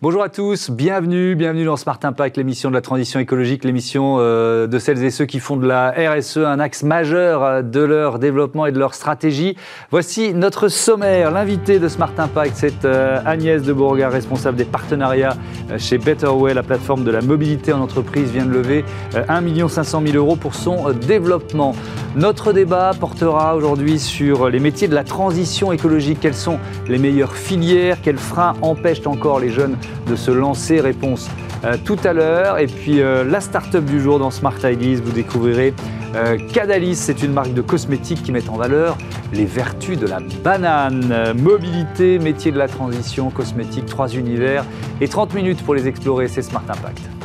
Bonjour 0.00 0.22
à 0.22 0.28
tous, 0.28 0.70
bienvenue, 0.70 1.34
bienvenue 1.34 1.64
dans 1.64 1.76
Smart 1.76 1.98
Impact, 2.00 2.36
l'émission 2.36 2.68
de 2.68 2.74
la 2.74 2.80
transition 2.80 3.18
écologique, 3.18 3.64
l'émission 3.64 4.18
euh, 4.20 4.68
de 4.68 4.78
celles 4.78 5.02
et 5.02 5.10
ceux 5.10 5.24
qui 5.24 5.40
font 5.40 5.56
de 5.56 5.66
la 5.66 5.90
RSE 5.90 6.36
un 6.36 6.60
axe 6.60 6.84
majeur 6.84 7.42
euh, 7.42 7.62
de 7.62 7.80
leur 7.80 8.20
développement 8.20 8.66
et 8.66 8.70
de 8.70 8.78
leur 8.78 8.94
stratégie. 8.94 9.56
Voici 9.90 10.34
notre 10.34 10.68
sommaire. 10.68 11.32
L'invité 11.32 11.80
de 11.80 11.88
Smart 11.88 12.12
Impact, 12.16 12.52
c'est 12.54 12.84
euh, 12.84 13.20
Agnès 13.26 13.60
de 13.60 13.72
Bourgard, 13.72 14.12
responsable 14.12 14.56
des 14.56 14.64
partenariats 14.64 15.34
chez 15.78 15.98
Betterway, 15.98 16.54
la 16.54 16.62
plateforme 16.62 17.02
de 17.02 17.10
la 17.10 17.20
mobilité 17.20 17.72
en 17.72 17.80
entreprise, 17.80 18.30
vient 18.30 18.46
de 18.46 18.52
lever 18.52 18.84
1 19.28 19.68
500 19.68 20.02
000 20.06 20.16
euros 20.16 20.36
pour 20.36 20.54
son 20.54 20.92
développement. 20.92 21.74
Notre 22.14 22.52
débat 22.52 22.92
portera 22.98 23.56
aujourd'hui 23.56 23.98
sur 23.98 24.48
les 24.48 24.60
métiers 24.60 24.86
de 24.86 24.94
la 24.94 25.04
transition 25.04 25.72
écologique. 25.72 26.18
Quelles 26.20 26.34
sont 26.34 26.58
les 26.86 26.98
meilleures 26.98 27.34
filières? 27.34 27.98
Quels 28.00 28.16
freins 28.16 28.54
empêchent 28.62 29.06
encore 29.06 29.40
les 29.40 29.50
jeunes 29.50 29.76
de 30.06 30.16
se 30.16 30.30
lancer. 30.30 30.80
Réponse 30.80 31.28
euh, 31.64 31.76
tout 31.84 31.98
à 32.04 32.12
l'heure. 32.12 32.58
Et 32.58 32.66
puis 32.66 33.00
euh, 33.00 33.24
la 33.24 33.40
start-up 33.40 33.84
du 33.84 34.00
jour 34.00 34.18
dans 34.18 34.30
Smart 34.30 34.54
Ideas, 34.62 35.00
vous 35.02 35.12
découvrirez 35.12 35.74
euh, 36.14 36.38
Cadalis, 36.52 36.96
c'est 36.96 37.22
une 37.22 37.32
marque 37.32 37.52
de 37.52 37.60
cosmétiques 37.60 38.22
qui 38.22 38.32
met 38.32 38.48
en 38.48 38.56
valeur 38.56 38.96
les 39.32 39.44
vertus 39.44 39.98
de 39.98 40.06
la 40.06 40.20
banane. 40.42 41.34
mobilité, 41.36 42.18
métier 42.18 42.50
de 42.50 42.58
la 42.58 42.68
transition, 42.68 43.30
cosmétique, 43.30 43.86
trois 43.86 44.08
univers 44.14 44.64
et 45.02 45.08
30 45.08 45.34
minutes 45.34 45.62
pour 45.62 45.74
les 45.74 45.86
explorer, 45.86 46.28
c'est 46.28 46.42
Smart 46.42 46.64
Impact. 46.66 47.17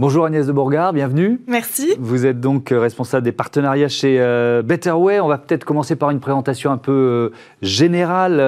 Bonjour 0.00 0.24
Agnès 0.24 0.46
de 0.46 0.52
Bourgard, 0.52 0.94
bienvenue. 0.94 1.42
Merci. 1.46 1.90
Vous 1.98 2.24
êtes 2.24 2.40
donc 2.40 2.72
euh, 2.72 2.80
responsable 2.80 3.22
des 3.22 3.32
partenariats 3.32 3.90
chez 3.90 4.16
euh, 4.18 4.62
Betterway. 4.62 5.20
On 5.20 5.28
va 5.28 5.36
peut-être 5.36 5.66
commencer 5.66 5.94
par 5.94 6.08
une 6.08 6.20
présentation 6.20 6.72
un 6.72 6.78
peu 6.78 6.90
euh, 6.90 7.36
générale. 7.60 8.38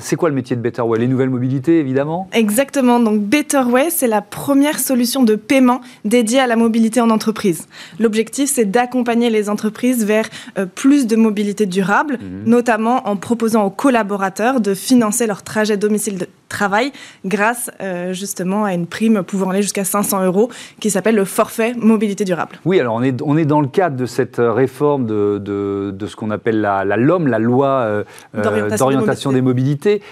c'est 0.00 0.16
quoi 0.16 0.28
le 0.28 0.34
métier 0.34 0.56
de 0.56 0.60
Betterway? 0.60 0.98
Les 0.98 1.06
nouvelles 1.06 1.30
mobilités, 1.30 1.78
évidemment 1.78 2.28
Exactement. 2.32 2.98
Donc 2.98 3.20
Betterway, 3.20 3.90
c'est 3.90 4.08
la 4.08 4.22
première 4.22 4.80
solution 4.80 5.22
de 5.22 5.36
paiement 5.36 5.82
dédiée 6.04 6.40
à 6.40 6.48
la 6.48 6.56
mobilité 6.56 7.00
en 7.00 7.10
entreprise. 7.10 7.68
L'objectif, 8.00 8.50
c'est 8.50 8.64
d'accompagner 8.64 9.30
les 9.30 9.48
entreprises 9.48 10.04
vers 10.04 10.28
plus 10.74 11.06
de 11.06 11.14
mobilité 11.14 11.64
durable, 11.64 12.18
mhm. 12.20 12.42
notamment 12.50 13.06
en 13.06 13.14
proposant 13.14 13.64
aux 13.66 13.70
collaborateurs 13.70 14.60
de 14.60 14.74
financer 14.74 15.28
leur 15.28 15.44
trajet 15.44 15.76
domicile 15.76 16.18
de 16.18 16.26
travail 16.52 16.92
grâce 17.24 17.70
justement 18.12 18.64
à 18.64 18.74
une 18.74 18.86
prime 18.86 19.22
pouvant 19.22 19.50
aller 19.50 19.62
jusqu'à 19.62 19.84
500 19.84 20.24
euros 20.24 20.50
qui 20.80 20.90
s'appelle 20.90 21.16
le 21.16 21.24
forfait 21.24 21.74
mobilité 21.74 22.24
durable. 22.24 22.56
Oui, 22.64 22.78
alors 22.80 22.94
on 22.94 23.02
est, 23.02 23.20
on 23.22 23.36
est 23.36 23.44
dans 23.44 23.60
le 23.60 23.68
cadre 23.68 23.96
de 23.96 24.06
cette 24.06 24.38
euh, 24.38 24.52
réforme 24.52 25.06
de, 25.06 25.38
de, 25.38 26.06
ce 26.06 26.16
qu'on 26.16 26.30
appelle 26.30 26.60
la, 26.60 26.84
la, 26.84 26.96
LOM, 26.96 27.26
la 27.26 27.38
loi 27.38 27.68
euh, 27.68 28.04
euh, 28.36 28.76
d'orientation 28.76 29.32
des 29.32 29.40
mobilités, 29.40 30.02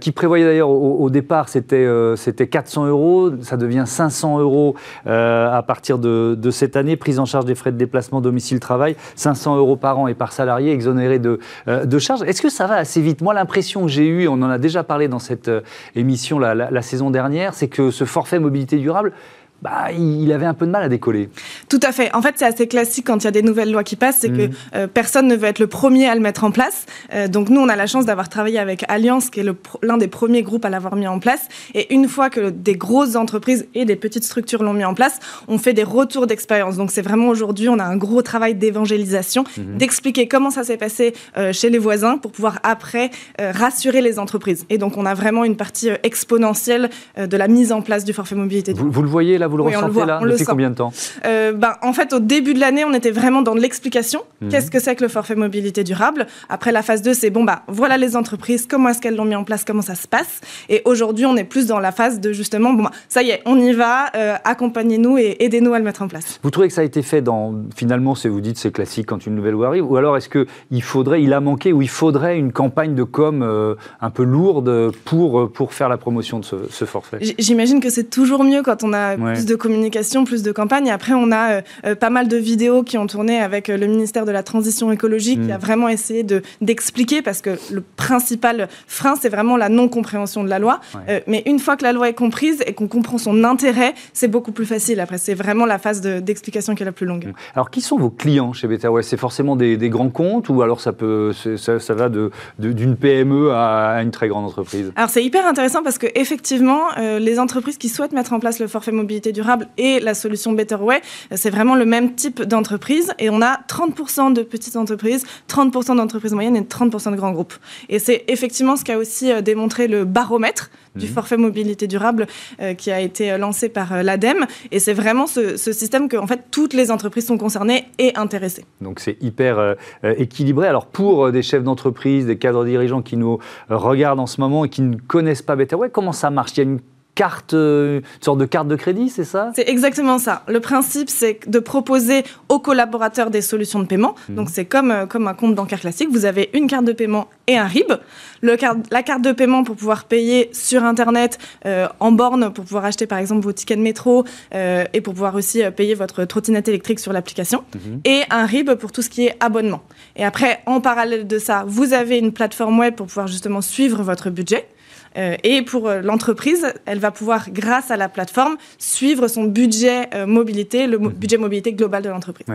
qui 0.00 0.12
prévoyait 0.12 0.44
d'ailleurs 0.44 0.70
au, 0.70 1.10
départ 1.10 1.48
c'était 1.48 1.88
c'était 2.16 2.46
400 2.46 2.86
euros, 2.86 3.30
ça 3.42 3.56
devient 3.56 3.84
500 3.86 4.38
euros 4.40 4.74
à 5.06 5.62
partir 5.66 5.98
de, 5.98 6.36
de, 6.38 6.50
cette 6.50 6.76
année, 6.76 6.96
prise 6.96 7.18
en 7.18 7.24
charge 7.24 7.44
des 7.44 7.54
frais 7.54 7.72
de 7.72 7.76
déplacement 7.76 8.20
domicile-travail, 8.20 8.96
500 9.16 9.56
euros 9.56 9.76
par 9.76 9.98
an 9.98 10.06
et 10.08 10.14
par 10.14 10.32
salarié 10.32 10.72
exonéré 10.72 11.18
de, 11.18 11.40
de 11.66 11.98
charges. 11.98 12.22
Est-ce 12.22 12.42
que 12.42 12.50
ça 12.50 12.66
va 12.66 12.76
assez 12.76 13.00
vite? 13.00 13.20
Moi, 13.20 13.34
l'impression 13.34 13.82
que 13.82 13.88
j'ai 13.88 14.06
eue, 14.06 14.28
on 14.28 14.34
en 14.34 14.50
a 14.50 14.58
déjà 14.58 14.84
parlé 14.84 15.08
dans 15.08 15.18
cette 15.18 15.50
émission 15.94 16.38
la, 16.38 16.54
la 16.54 16.82
saison 16.82 17.10
dernière, 17.10 17.54
c'est 17.54 17.68
que 17.68 17.90
ce 17.90 18.04
forfait 18.04 18.38
mobilité 18.38 18.78
durable, 18.78 19.12
bah, 19.60 19.90
il 19.92 20.30
avait 20.32 20.46
un 20.46 20.54
peu 20.54 20.66
de 20.66 20.70
mal 20.70 20.84
à 20.84 20.88
décoller. 20.88 21.30
Tout 21.68 21.80
à 21.82 21.90
fait. 21.90 22.14
En 22.14 22.22
fait, 22.22 22.34
c'est 22.36 22.44
assez 22.44 22.68
classique 22.68 23.06
quand 23.06 23.16
il 23.18 23.24
y 23.24 23.26
a 23.26 23.32
des 23.32 23.42
nouvelles 23.42 23.72
lois 23.72 23.82
qui 23.82 23.96
passent, 23.96 24.18
c'est 24.20 24.30
que 24.30 24.46
mhm. 24.46 24.52
euh, 24.76 24.86
personne 24.86 25.26
ne 25.26 25.34
veut 25.34 25.48
être 25.48 25.58
le 25.58 25.66
premier 25.66 26.06
à 26.08 26.14
le 26.14 26.20
mettre 26.20 26.44
en 26.44 26.52
place. 26.52 26.86
Euh, 27.12 27.26
donc 27.26 27.48
nous, 27.48 27.60
on 27.60 27.68
a 27.68 27.74
la 27.74 27.88
chance 27.88 28.06
d'avoir 28.06 28.28
travaillé 28.28 28.60
avec 28.60 28.84
Alliance, 28.88 29.30
qui 29.30 29.40
est 29.40 29.46
l'un 29.82 29.96
des 29.96 30.06
premiers 30.06 30.42
groupes 30.42 30.64
à 30.64 30.70
l'avoir 30.70 30.94
mis 30.94 31.08
en 31.08 31.18
place. 31.18 31.48
Et 31.74 31.92
une 31.92 32.06
fois 32.06 32.30
que 32.30 32.50
des 32.50 32.76
grosses 32.76 33.16
entreprises 33.16 33.66
et 33.74 33.84
des 33.84 33.96
petites 33.96 34.22
structures 34.22 34.62
l'ont 34.62 34.74
mis 34.74 34.84
en 34.84 34.94
place, 34.94 35.18
on 35.48 35.58
fait 35.58 35.72
des 35.72 35.82
retours 35.82 36.28
d'expérience. 36.28 36.76
Donc 36.76 36.92
c'est 36.92 37.02
vraiment 37.02 37.28
aujourd'hui, 37.28 37.68
on 37.68 37.80
a 37.80 37.84
un 37.84 37.96
gros 37.96 38.22
travail 38.22 38.54
d'évangélisation, 38.54 39.42
mhm. 39.56 39.76
d'expliquer 39.76 40.28
comment 40.28 40.50
ça 40.50 40.62
s'est 40.62 40.76
passé 40.76 41.14
euh, 41.36 41.52
chez 41.52 41.68
les 41.68 41.78
voisins 41.78 42.18
pour 42.18 42.30
pouvoir 42.30 42.60
après 42.62 43.10
rassurer 43.38 44.02
les 44.02 44.18
entreprises. 44.18 44.66
Et 44.70 44.78
donc 44.78 44.96
on 44.96 45.06
a 45.06 45.14
vraiment 45.14 45.44
une 45.44 45.56
partie 45.56 45.88
exponentielle 46.02 46.90
de 47.16 47.36
la 47.36 47.48
mise 47.48 47.72
en 47.72 47.82
place 47.82 48.04
du 48.04 48.12
forfait 48.12 48.34
mobilité. 48.34 48.72
Vous, 48.72 48.90
vous 48.90 49.02
le 49.02 49.08
voyez 49.08 49.38
là 49.38 49.47
vous 49.48 49.56
le 49.56 49.62
ressentez 49.64 50.04
là 50.04 50.20
Depuis 50.22 50.44
combien 50.44 50.70
de 50.70 50.74
temps 50.74 50.92
euh, 51.24 51.52
ben, 51.52 51.74
En 51.82 51.92
fait, 51.92 52.12
au 52.12 52.20
début 52.20 52.54
de 52.54 52.60
l'année, 52.60 52.84
on 52.84 52.94
était 52.94 53.10
vraiment 53.10 53.42
dans 53.42 53.54
l'explication. 53.54 54.22
Mhm. 54.40 54.50
Qu'est-ce 54.50 54.70
que 54.70 54.80
c'est 54.80 54.94
que 54.94 55.02
le 55.02 55.08
forfait 55.08 55.34
mobilité 55.34 55.84
durable? 55.84 56.26
Après, 56.48 56.72
la 56.72 56.82
phase 56.82 57.02
2, 57.02 57.14
c'est 57.14 57.30
bon, 57.30 57.44
bah, 57.44 57.62
voilà 57.68 57.96
les 57.96 58.16
entreprises, 58.16 58.66
comment 58.66 58.90
est-ce 58.90 59.00
qu'elles 59.00 59.16
l'ont 59.16 59.24
mis 59.24 59.34
en 59.34 59.44
place, 59.44 59.64
comment 59.64 59.82
ça 59.82 59.94
se 59.94 60.06
passe? 60.06 60.40
Et 60.68 60.82
aujourd'hui, 60.84 61.26
on 61.26 61.36
est 61.36 61.44
plus 61.44 61.66
dans 61.66 61.78
la 61.78 61.92
phase 61.92 62.20
de 62.20 62.32
justement, 62.32 62.72
bon, 62.72 62.84
bah, 62.84 62.90
ça 63.08 63.22
y 63.22 63.30
est, 63.30 63.42
on 63.46 63.58
y 63.58 63.72
va, 63.72 64.06
euh, 64.14 64.36
accompagnez-nous 64.44 65.18
et 65.18 65.36
aidez-nous 65.40 65.72
à 65.74 65.78
le 65.78 65.84
mettre 65.84 66.02
en 66.02 66.08
place. 66.08 66.38
Vous 66.42 66.50
trouvez 66.50 66.68
que 66.68 66.74
ça 66.74 66.82
a 66.82 66.84
été 66.84 67.02
fait 67.02 67.22
dans, 67.22 67.54
finalement, 67.74 68.14
c'est 68.14 68.28
vous 68.28 68.40
dites, 68.40 68.58
c'est 68.58 68.72
classique 68.72 69.06
quand 69.06 69.26
une 69.26 69.34
nouvelle 69.34 69.54
loi 69.54 69.68
arrive, 69.68 69.90
ou 69.90 69.96
alors 69.96 70.16
est-ce 70.16 70.28
qu'il 70.28 70.82
faudrait, 70.82 71.22
il 71.22 71.32
a 71.32 71.40
manqué, 71.40 71.72
ou 71.72 71.82
il 71.82 71.88
faudrait 71.88 72.38
une 72.38 72.52
campagne 72.52 72.94
de 72.94 73.04
com 73.04 73.42
euh, 73.42 73.74
un 74.00 74.10
peu 74.10 74.22
lourde 74.22 74.92
pour, 75.04 75.50
pour 75.52 75.72
faire 75.72 75.88
la 75.88 75.96
promotion 75.96 76.40
de 76.40 76.44
ce, 76.44 76.84
forfait? 76.84 77.18
J'imagine 77.38 77.80
que 77.80 77.90
c'est 77.90 78.10
toujours 78.10 78.44
mieux 78.44 78.62
quand 78.62 78.84
on 78.84 78.92
a 78.92 79.16
plus 79.38 79.46
de 79.46 79.56
communication, 79.56 80.24
plus 80.24 80.42
de 80.42 80.52
campagne. 80.52 80.90
Après, 80.90 81.12
on 81.14 81.30
a 81.30 81.52
euh, 81.52 81.60
euh, 81.86 81.94
pas 81.94 82.10
mal 82.10 82.28
de 82.28 82.36
vidéos 82.36 82.82
qui 82.82 82.98
ont 82.98 83.06
tourné 83.06 83.38
avec 83.38 83.68
euh, 83.68 83.76
le 83.76 83.86
ministère 83.86 84.24
de 84.24 84.32
la 84.32 84.42
Transition 84.42 84.90
écologique, 84.92 85.44
qui 85.44 85.52
a 85.52 85.58
mm. 85.58 85.60
vraiment 85.60 85.88
essayé 85.88 86.24
d'expliquer, 86.60 87.22
parce 87.22 87.40
que 87.40 87.50
le 87.70 87.82
principal 87.96 88.68
frein, 88.86 89.14
c'est 89.20 89.28
vraiment 89.28 89.56
la 89.56 89.68
non-compréhension 89.68 90.44
de 90.44 90.48
la 90.48 90.58
loi. 90.58 90.80
mais 91.26 91.42
une 91.46 91.58
fois 91.58 91.76
que 91.76 91.84
la 91.84 91.92
loi 91.92 92.08
est 92.08 92.14
comprise 92.14 92.62
et 92.66 92.72
qu'on 92.72 92.88
comprend 92.88 93.18
son 93.18 93.44
intérêt, 93.44 93.94
c'est 94.12 94.28
beaucoup 94.28 94.52
plus 94.52 94.66
facile. 94.66 95.00
Après, 95.00 95.18
c'est 95.18 95.34
vraiment 95.34 95.66
la 95.66 95.78
phase 95.78 96.00
d'explication 96.00 96.74
qui 96.74 96.82
est 96.82 96.86
la 96.86 96.92
plus 96.92 97.06
longue. 97.06 97.26
Mm. 97.26 97.32
Alors, 97.54 97.70
qui 97.70 97.80
sont 97.80 97.96
vos 97.96 98.10
clients 98.10 98.52
chez 98.52 98.68
Betterway 98.68 99.02
C'est 99.02 99.16
forcément 99.16 99.56
des, 99.56 99.76
grands 99.88 100.10
comptes 100.10 100.48
ou 100.48 100.62
alors 100.62 100.80
ça, 100.80 100.92
peut, 100.92 101.32
ça, 101.32 101.78
ça 101.78 101.94
va 101.94 102.08
d'une 102.08 102.30
de, 102.58 102.94
PME 102.94 103.52
à 103.52 104.02
une 104.02 104.10
très 104.10 104.28
grande 104.28 104.44
entreprise? 104.44 104.92
Alors, 104.96 105.10
c'est 105.10 105.24
hyper 105.24 105.46
intéressant 105.46 105.82
parce 105.82 105.98
que 105.98 106.06
effectivement, 106.14 106.82
les 107.18 107.38
entreprises 107.38 107.78
qui 107.78 107.88
souhaitent 107.88 108.12
mettre 108.12 108.32
en 108.32 108.40
place 108.40 108.58
le 108.58 108.66
forfait 108.66 108.92
mobilité 108.92 109.27
durable 109.32 109.68
et 109.76 110.00
la 110.00 110.14
solution 110.14 110.52
Betterway, 110.52 111.00
c'est 111.34 111.50
vraiment 111.50 111.74
le 111.74 111.84
même 111.84 112.14
type 112.14 112.42
d'entreprise. 112.42 113.12
Et 113.18 113.30
on 113.30 113.42
a 113.42 113.58
30% 113.68 114.32
de 114.32 114.42
petites 114.42 114.76
entreprises, 114.76 115.24
30% 115.48 115.96
d'entreprises 115.96 116.32
moyennes 116.32 116.56
et 116.56 116.62
30% 116.62 117.12
de 117.12 117.16
grands 117.16 117.32
groupes. 117.32 117.54
Et 117.88 117.98
c'est 117.98 118.24
effectivement 118.28 118.76
ce 118.76 118.84
qu'a 118.84 118.98
aussi 118.98 119.32
euh, 119.32 119.40
démontré 119.40 119.88
le 119.88 120.04
baromètre 120.04 120.70
du 120.96 121.06
mhm. 121.06 121.12
forfait 121.12 121.36
mobilité 121.36 121.86
durable 121.86 122.26
euh, 122.60 122.74
qui 122.74 122.90
a 122.90 123.00
été 123.00 123.30
euh, 123.30 123.38
lancé 123.38 123.68
par 123.68 124.02
l'ADEME. 124.02 124.46
Et 124.70 124.78
c'est 124.78 124.94
vraiment 124.94 125.26
ce, 125.26 125.56
système 125.56 126.08
que 126.08 126.16
en 126.16 126.26
fait, 126.26 126.44
toutes 126.50 126.74
les 126.74 126.90
entreprises 126.90 127.26
sont 127.26 127.38
concernées 127.38 127.86
et 127.98 128.12
intéressées. 128.16 128.64
Donc 128.80 129.00
c'est 129.00 129.16
hyper 129.20 129.76
équilibré. 130.02 130.66
Alors 130.66 130.86
pour 130.86 131.30
des 131.30 131.42
chefs 131.42 131.62
d'entreprise, 131.62 132.26
des 132.26 132.38
cadres 132.38 132.64
dirigeants 132.64 133.02
qui 133.02 133.16
nous 133.16 133.38
regardent 133.68 134.20
en 134.20 134.26
ce 134.26 134.40
moment 134.40 134.64
et 134.64 134.68
qui 134.68 134.82
ne 134.82 134.96
connaissent 134.96 135.42
pas 135.42 135.56
Betterway, 135.56 135.90
comment 135.90 136.12
ça 136.12 136.30
marche? 136.30 136.52
Il 136.52 136.56
y 136.58 136.60
a 136.60 136.64
une 136.64 136.80
carte, 137.18 137.52
euh, 137.52 137.98
une 137.98 138.22
sorte 138.22 138.38
de 138.38 138.44
carte 138.44 138.68
de 138.68 138.76
crédit, 138.76 139.08
c'est 139.08 139.24
ça? 139.24 139.50
C'est 139.56 139.68
exactement 139.68 140.20
ça. 140.20 140.44
Le 140.46 140.60
principe, 140.60 141.10
c'est 141.10 141.40
de 141.48 141.58
proposer 141.58 142.22
aux 142.48 142.60
collaborateurs 142.60 143.30
des 143.30 143.42
solutions 143.42 143.80
de 143.80 143.86
paiement. 143.86 144.14
Mhm. 144.28 144.36
Donc, 144.36 144.50
c'est 144.50 144.66
comme, 144.66 144.92
euh, 144.92 145.06
comme 145.06 145.26
un 145.26 145.34
compte 145.34 145.56
bancaire 145.56 145.80
classique. 145.80 146.10
Vous 146.12 146.26
avez 146.26 146.48
une 146.54 146.68
carte 146.68 146.84
de 146.84 146.92
paiement 146.92 147.26
et 147.48 147.58
un 147.58 147.66
RIB. 147.66 147.92
Le 148.40 148.56
la 148.92 149.02
carte 149.02 149.22
de 149.22 149.32
paiement 149.32 149.64
pour 149.64 149.74
pouvoir 149.74 150.04
payer 150.04 150.48
sur 150.52 150.84
Internet, 150.84 151.38
euh, 151.66 151.88
en 151.98 152.12
borne, 152.12 152.52
pour 152.52 152.64
pouvoir 152.64 152.84
acheter 152.84 153.08
par 153.08 153.18
exemple 153.18 153.40
vos 153.40 153.52
tickets 153.52 153.78
de 153.78 153.82
métro 153.82 154.24
et 154.52 155.00
pour 155.00 155.14
pouvoir 155.14 155.34
aussi 155.34 155.62
payer 155.76 155.94
votre 155.94 156.24
trottinette 156.24 156.68
électrique 156.68 157.00
sur 157.00 157.12
l'application. 157.12 157.64
Mhm. 157.74 158.00
Et 158.04 158.22
un 158.30 158.46
RIB 158.46 158.74
pour 158.74 158.92
tout 158.92 159.02
ce 159.02 159.10
qui 159.10 159.26
est 159.26 159.36
abonnement. 159.40 159.82
Et 160.14 160.24
après, 160.24 160.60
en 160.66 160.80
parallèle 160.80 161.26
de 161.26 161.38
ça, 161.38 161.64
vous 161.66 161.92
avez 161.92 162.18
une 162.18 162.32
plateforme 162.32 162.78
web 162.78 162.94
pour 162.94 163.06
pouvoir 163.06 163.26
justement 163.26 163.60
suivre 163.60 164.02
votre 164.02 164.30
budget. 164.30 164.68
Euh, 165.16 165.36
et 165.42 165.62
pour 165.62 165.88
euh, 165.88 166.00
l'entreprise, 166.00 166.72
elle 166.86 166.98
va 166.98 167.10
pouvoir, 167.10 167.50
grâce 167.50 167.90
à 167.90 167.96
la 167.96 168.08
plateforme, 168.08 168.56
suivre 168.78 169.28
son 169.28 169.44
budget 169.44 170.08
euh, 170.14 170.26
mobilité, 170.26 170.86
le 170.86 170.98
mmh. 170.98 171.08
budget 171.08 171.36
mobilité 171.36 171.72
global 171.72 172.02
de 172.02 172.08
l'entreprise. 172.08 172.46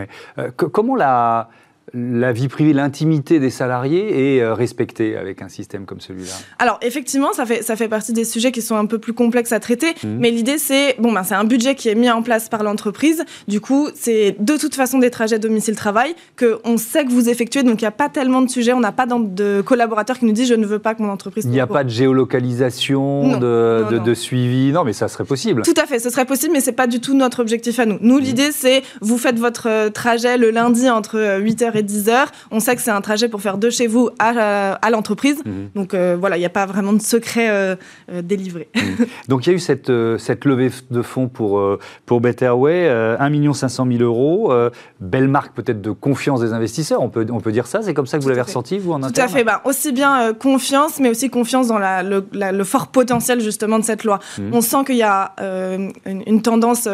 comment 0.58 0.96
la 0.96 1.50
la 1.94 2.32
vie 2.32 2.48
privée, 2.48 2.74
l'intimité 2.74 3.40
des 3.40 3.50
salariés 3.50 4.38
est 4.38 4.42
euh, 4.42 4.54
respectée 4.54 5.18
avec 5.18 5.42
un 5.42 5.50
système 5.50 5.86
comme 5.86 6.00
celui-là 6.00 6.32
Alors 6.58 6.80
effectivement, 6.82 7.34
ça 7.34 7.46
fait, 7.46 7.62
ça 7.62 7.76
fait 7.76 7.90
partie 7.90 8.14
des 8.14 8.24
sujets 8.24 8.52
qui 8.52 8.62
sont 8.62 8.76
un 8.76 8.86
peu 8.86 9.00
plus 9.00 9.14
complexes 9.14 9.52
à 9.52 9.60
traiter, 9.60 9.92
mmh. 9.92 10.08
mais 10.20 10.32
l'idée 10.32 10.58
c'est, 10.58 10.96
bon 11.00 11.12
ben 11.12 11.24
c'est 11.24 11.36
un 11.36 11.44
budget 11.44 11.76
qui 11.76 11.90
est 11.90 11.96
mis 11.96 12.10
en 12.10 12.22
place 12.22 12.48
par 12.48 12.64
l'entreprise, 12.64 13.26
du 13.48 13.60
coup 13.60 13.90
c'est 13.96 14.36
de 14.40 14.58
toute 14.58 14.76
façon 14.76 14.98
des 15.00 15.12
trajets 15.12 15.40
domicile-travail 15.40 16.16
qu'on 16.40 16.78
sait 16.78 17.04
que 17.04 17.12
vous 17.12 17.28
effectuez, 17.28 17.64
donc 17.64 17.82
il 17.82 17.84
n'y 17.84 17.90
a 17.90 17.92
pas 17.92 18.10
tellement 18.10 18.42
de 18.42 18.50
sujets, 18.50 18.74
on 18.74 18.80
n'a 18.80 18.94
pas 18.94 19.06
de 19.06 19.62
collaborateurs 19.62 20.20
qui 20.20 20.26
nous 20.26 20.32
disent 20.32 20.48
je 20.48 20.56
ne 20.56 20.66
veux 20.66 20.80
pas 20.80 20.96
que 20.96 21.02
mon 21.02 21.10
entreprise... 21.10 21.44
Il 21.46 21.52
n'y 21.52 21.60
a 21.60 21.68
pas 21.68 21.84
de 21.84 21.90
géolocalisation, 21.90 23.38
de, 23.40 24.00
de, 24.00 24.14
suivi, 24.14 24.72
non 24.72 24.84
mais 24.84 24.94
ça 24.94 25.08
serait 25.10 25.26
possible. 25.26 25.64
Tout 25.64 25.74
à 25.82 25.86
fait, 25.86 26.00
ce 26.00 26.10
serait 26.10 26.26
possible, 26.26 26.54
mais 26.54 26.62
c'est 26.62 26.72
pas 26.72 26.88
du 26.88 27.02
tout 27.02 27.14
notre 27.14 27.42
objectif 27.42 27.78
à 27.80 27.86
nous. 27.86 27.98
Nous 28.00 28.20
mmh. 28.20 28.24
l'idée 28.24 28.52
c'est, 28.52 28.84
vous 29.02 29.18
faites 29.18 29.38
votre 29.38 29.90
trajet 29.90 30.38
le 30.38 30.50
lundi 30.50 30.90
entre 30.90 31.40
8h 31.40 31.73
et 31.76 31.84
10 31.84 32.10
heures. 32.10 32.32
On 32.52 32.60
sait 32.60 32.76
que 32.76 32.82
c'est 32.82 32.92
un 32.92 33.02
trajet 33.02 33.28
pour 33.28 33.42
faire 33.42 33.58
de 33.58 33.70
chez 33.70 33.88
vous 33.88 34.10
à, 34.20 34.74
à 34.74 34.90
l'entreprise. 34.90 35.42
Mhm. 35.46 35.70
Donc 35.76 35.96
voilà, 35.96 36.38
il 36.38 36.40
n'y 36.40 36.46
a 36.46 36.50
pas 36.50 36.66
vraiment 36.66 36.94
de 36.94 37.02
secret 37.02 37.78
délivré. 38.24 38.70
Mhm. 38.76 39.06
Donc 39.28 39.46
il 39.46 39.50
y 39.50 39.54
a 39.54 39.56
eu 39.56 39.60
cette, 39.60 39.92
cette 40.18 40.46
levée 40.46 40.72
de 40.92 41.02
fonds 41.02 41.28
pour, 41.28 41.62
pour 42.06 42.22
Betterway, 42.22 42.90
1 42.90 43.54
500 43.54 43.88
000 43.90 44.04
euros. 44.04 44.54
belle 45.00 45.28
marque 45.28 45.54
peut-être 45.54 45.82
de 45.82 45.92
confiance 45.92 46.42
des 46.42 46.54
investisseurs, 46.54 47.02
on 47.02 47.10
peut, 47.10 47.26
on 47.30 47.40
peut 47.40 47.52
dire 47.52 47.68
ça. 47.68 47.82
C'est 47.82 47.94
comme 47.94 48.08
ça 48.08 48.18
que 48.18 48.24
vous 48.24 48.30
l'avez 48.30 48.42
ressenti, 48.42 48.80
vous, 48.80 48.94
en 48.94 49.00
Tout 49.00 49.12
à 49.18 49.28
fait. 49.28 49.44
Bah, 49.44 49.62
aussi 49.66 49.92
bien 49.92 50.34
confiance, 50.34 51.00
mais 51.00 51.10
aussi 51.10 51.30
confiance 51.30 51.68
dans 51.68 51.80
la, 51.80 52.04
le, 52.04 52.64
fort 52.64 52.88
potentiel 52.88 53.42
justement 53.42 53.80
de 53.80 53.84
cette 53.84 54.04
loi. 54.04 54.20
Mhm. 54.38 54.50
On 54.54 54.62
sent 54.62 54.84
qu'il 54.86 54.98
y 54.98 55.04
a 55.04 55.34
une, 55.40 56.24
une, 56.26 56.42
tendance 56.42 56.88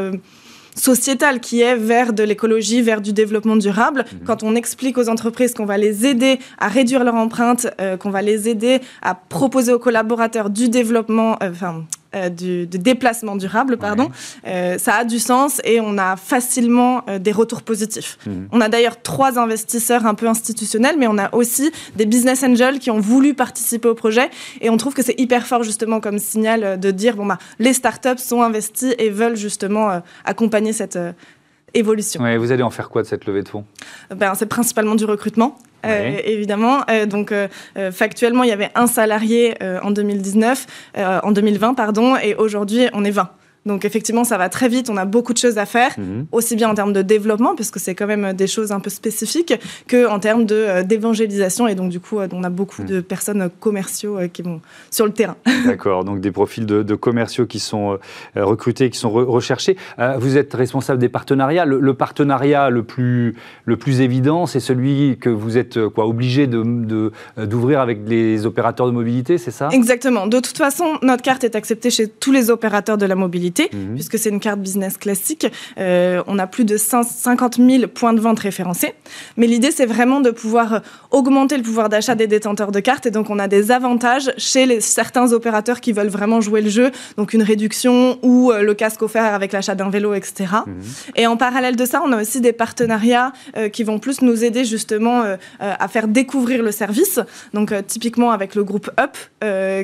sociétale 0.80 1.40
qui 1.40 1.62
est 1.62 1.76
vers 1.76 2.14
de 2.14 2.24
l'écologie, 2.24 2.82
vers 2.82 3.02
du 3.02 3.14
développement 3.14 3.56
durable. 3.56 4.06
Mhm. 4.12 4.20
Quand 4.26 4.44
on 4.44 4.56
explique 4.56 4.98
aux 4.98 5.10
entreprises 5.10 5.54
qu'on 5.54 5.66
va 5.66 5.78
les 5.78 6.06
aider 6.06 6.40
à 6.58 6.68
réduire 6.68 7.04
leur 7.04 7.16
empreinte, 7.16 7.68
euh, 7.80 7.98
qu'on 7.98 8.10
va 8.10 8.22
les 8.22 8.50
aider 8.50 8.80
à 9.02 9.16
proposer 9.16 9.74
aux 9.74 9.80
collaborateurs 9.80 10.50
du 10.50 10.70
développement, 10.70 11.38
euh, 11.44 11.52
enfin 11.52 11.84
euh, 12.16 12.30
du, 12.30 12.66
de 12.66 12.78
déplacement 12.80 13.36
durable, 13.36 13.78
pardon, 13.78 14.10
euh, 14.48 14.80
ça 14.80 14.96
a 14.96 15.04
du 15.04 15.20
sens 15.20 15.62
et 15.64 15.80
on 15.80 16.00
a 16.00 16.16
facilement 16.16 17.04
euh, 17.08 17.20
des 17.20 17.32
retours 17.32 17.62
positifs. 17.62 18.18
Mhm. 18.26 18.48
On 18.52 18.62
a 18.62 18.68
d'ailleurs 18.68 19.00
trois 19.04 19.38
investisseurs 19.38 20.08
un 20.08 20.16
peu 20.16 20.28
institutionnels, 20.28 20.96
mais 20.98 21.06
on 21.06 21.20
a 21.20 21.32
aussi 21.36 21.72
des 21.96 22.08
business 22.08 22.44
angels 22.44 22.80
qui 22.80 22.90
ont 22.90 23.00
voulu 23.00 23.36
participer 23.36 23.88
au 23.88 23.94
projet 23.94 24.32
et 24.60 24.72
on 24.72 24.78
trouve 24.78 24.96
que 24.96 25.04
c'est 25.04 25.20
hyper 25.20 25.46
fort 25.46 25.62
justement 25.62 26.00
comme 26.00 26.18
signal 26.18 26.80
de 26.80 26.90
dire 26.90 27.16
bon 27.16 27.28
bah 27.28 27.38
les 27.60 27.74
startups 27.74 28.18
sont 28.18 28.42
investies 28.42 28.96
et 28.98 29.12
veulent 29.12 29.38
justement 29.38 30.02
accompagner 30.26 30.74
cette 30.74 30.98
évolution. 31.74 32.22
vous 32.38 32.52
allez 32.52 32.64
en 32.64 32.70
faire 32.70 32.90
quoi 32.90 33.02
de 33.02 33.08
cette 33.08 33.26
levée 33.26 33.44
de 33.44 33.50
fonds 33.50 33.66
ben, 34.16 34.34
C'est 34.36 34.48
principalement 34.48 34.96
du 34.96 35.06
recrutement. 35.06 35.58
Euh, 35.86 36.20
évidemment. 36.24 36.82
Euh, 36.90 37.06
donc, 37.06 37.32
euh, 37.32 37.48
factuellement, 37.92 38.44
il 38.44 38.50
y 38.50 38.54
avait 38.54 38.72
un 38.76 38.88
salarié 38.88 39.56
en 39.82 39.92
2019, 39.92 40.66
en 40.98 41.32
2020, 41.32 41.74
pardon, 41.74 42.16
et 42.18 42.36
aujourd'hui, 42.36 42.88
on 42.94 43.06
est 43.06 43.12
20. 43.12 43.30
Donc 43.66 43.86
effectivement, 43.86 44.24
ça 44.24 44.38
va 44.38 44.50
très 44.50 44.70
vite, 44.70 44.90
on 44.90 44.98
a 44.98 45.06
beaucoup 45.06 45.34
de 45.34 45.38
choses 45.38 45.58
à 45.58 45.66
faire, 45.66 45.92
mhm. 45.98 46.28
aussi 46.32 46.56
bien 46.56 46.70
en 46.70 46.76
termes 46.76 46.94
de 46.94 47.02
développement, 47.02 47.56
puisque 47.56 47.80
c'est 47.80 47.94
quand 47.94 48.08
même 48.08 48.34
des 48.34 48.48
choses 48.48 48.72
un 48.72 48.80
peu 48.80 48.90
spécifiques, 48.90 49.54
qu'en 49.90 50.20
termes 50.20 50.46
de, 50.46 50.56
euh, 50.56 50.84
d'évangélisation. 50.84 51.68
Et 51.68 51.76
donc 51.76 51.90
du 51.90 52.00
coup, 52.00 52.20
euh, 52.20 52.28
on 52.32 52.44
a 52.44 52.50
beaucoup 52.50 52.84
de 52.84 52.98
mhm. 52.98 53.04
personnes 53.04 53.50
commerciaux 53.60 54.18
euh, 54.18 54.28
qui 54.28 54.42
vont 54.42 54.62
sur 54.92 55.06
le 55.06 55.12
terrain. 55.12 55.36
D'accord, 55.66 56.06
donc 56.06 56.22
des 56.22 56.32
profils 56.32 56.66
de, 56.66 56.96
commerciaux 56.96 57.46
qui 57.46 57.60
sont 57.60 57.98
recrutés, 58.36 58.90
qui 58.90 58.98
sont 58.98 59.10
recherchés. 59.10 59.78
vous 60.18 60.38
êtes 60.38 60.54
responsable 60.54 61.00
des 61.00 61.08
partenariats. 61.08 61.66
Le, 61.66 61.94
partenariat 61.94 62.70
le 62.70 62.84
plus, 62.84 63.36
le 63.66 63.78
plus 63.78 64.02
évident, 64.02 64.46
c'est 64.46 64.60
celui 64.60 65.18
que 65.18 65.30
vous 65.30 65.58
êtes 65.58 65.88
quoi, 65.88 66.08
obligé 66.08 66.48
de, 66.48 67.12
d'ouvrir 67.38 67.80
avec 67.80 68.00
les 68.06 68.46
opérateurs 68.46 68.88
de 68.88 68.92
mobilité, 68.92 69.38
c'est 69.38 69.52
ça? 69.52 69.70
Exactement. 69.72 70.28
De 70.28 70.40
toute 70.40 70.58
façon, 70.58 70.98
notre 71.02 71.24
carte 71.24 71.44
est 71.44 71.56
acceptée 71.56 71.90
chez 71.90 72.08
tous 72.08 72.32
les 72.32 72.50
opérateurs 72.50 72.98
de 72.98 73.06
la 73.06 73.16
mobilité. 73.16 73.49
Mhm. 73.74 73.96
puisque 73.96 74.18
c'est 74.18 74.30
une 74.30 74.40
carte 74.40 74.60
business 74.60 74.98
classique. 74.98 75.48
Euh, 75.78 76.24
on 76.28 76.40
a 76.40 76.48
plus 76.48 76.66
de 76.66 76.78
50 76.78 77.58
000 77.58 77.88
points 77.88 78.14
de 78.14 78.20
vente 78.20 78.40
référencés. 78.40 78.94
Mais 79.38 79.48
l'idée, 79.48 79.72
c'est 79.72 79.86
vraiment 79.86 80.22
de 80.22 80.32
pouvoir 80.32 80.82
augmenter 81.12 81.58
le 81.58 81.64
pouvoir 81.64 81.90
d'achat 81.90 82.16
des 82.16 82.28
détenteurs 82.28 82.72
de 82.72 82.80
cartes. 82.80 83.06
Et 83.06 83.12
donc, 83.12 83.30
on 83.30 83.40
a 83.40 83.48
des 83.48 83.72
avantages 83.72 84.32
chez 84.38 84.66
les, 84.66 84.82
certains 84.82 85.32
opérateurs 85.34 85.82
qui 85.82 85.92
veulent 85.92 86.10
vraiment 86.10 86.42
jouer 86.42 86.62
le 86.62 86.70
jeu. 86.70 86.92
Donc, 87.18 87.34
une 87.34 87.44
réduction 87.44 88.20
ou 88.22 88.52
euh, 88.52 88.62
le 88.62 88.74
casque 88.74 89.02
offert 89.02 89.34
avec 89.34 89.52
l'achat 89.52 89.76
d'un 89.76 89.90
vélo, 89.90 90.14
etc. 90.14 90.46
Mhm. 90.66 90.82
Et 91.16 91.28
en 91.28 91.38
parallèle 91.38 91.76
de 91.76 91.86
ça, 91.86 92.02
on 92.06 92.12
a 92.12 92.22
aussi 92.22 92.42
des 92.42 92.54
partenariats 92.54 93.32
euh, 93.58 93.70
qui 93.70 93.84
vont 93.84 94.00
plus 94.00 94.22
nous 94.22 94.44
aider 94.44 94.66
justement 94.66 95.24
à 95.60 95.88
faire 95.88 96.08
découvrir 96.08 96.64
le 96.64 96.72
service. 96.72 97.20
Donc, 97.54 97.74
typiquement 97.88 98.32
avec 98.32 98.56
le 98.56 98.64
groupe 98.64 98.90
Up, 99.00 99.18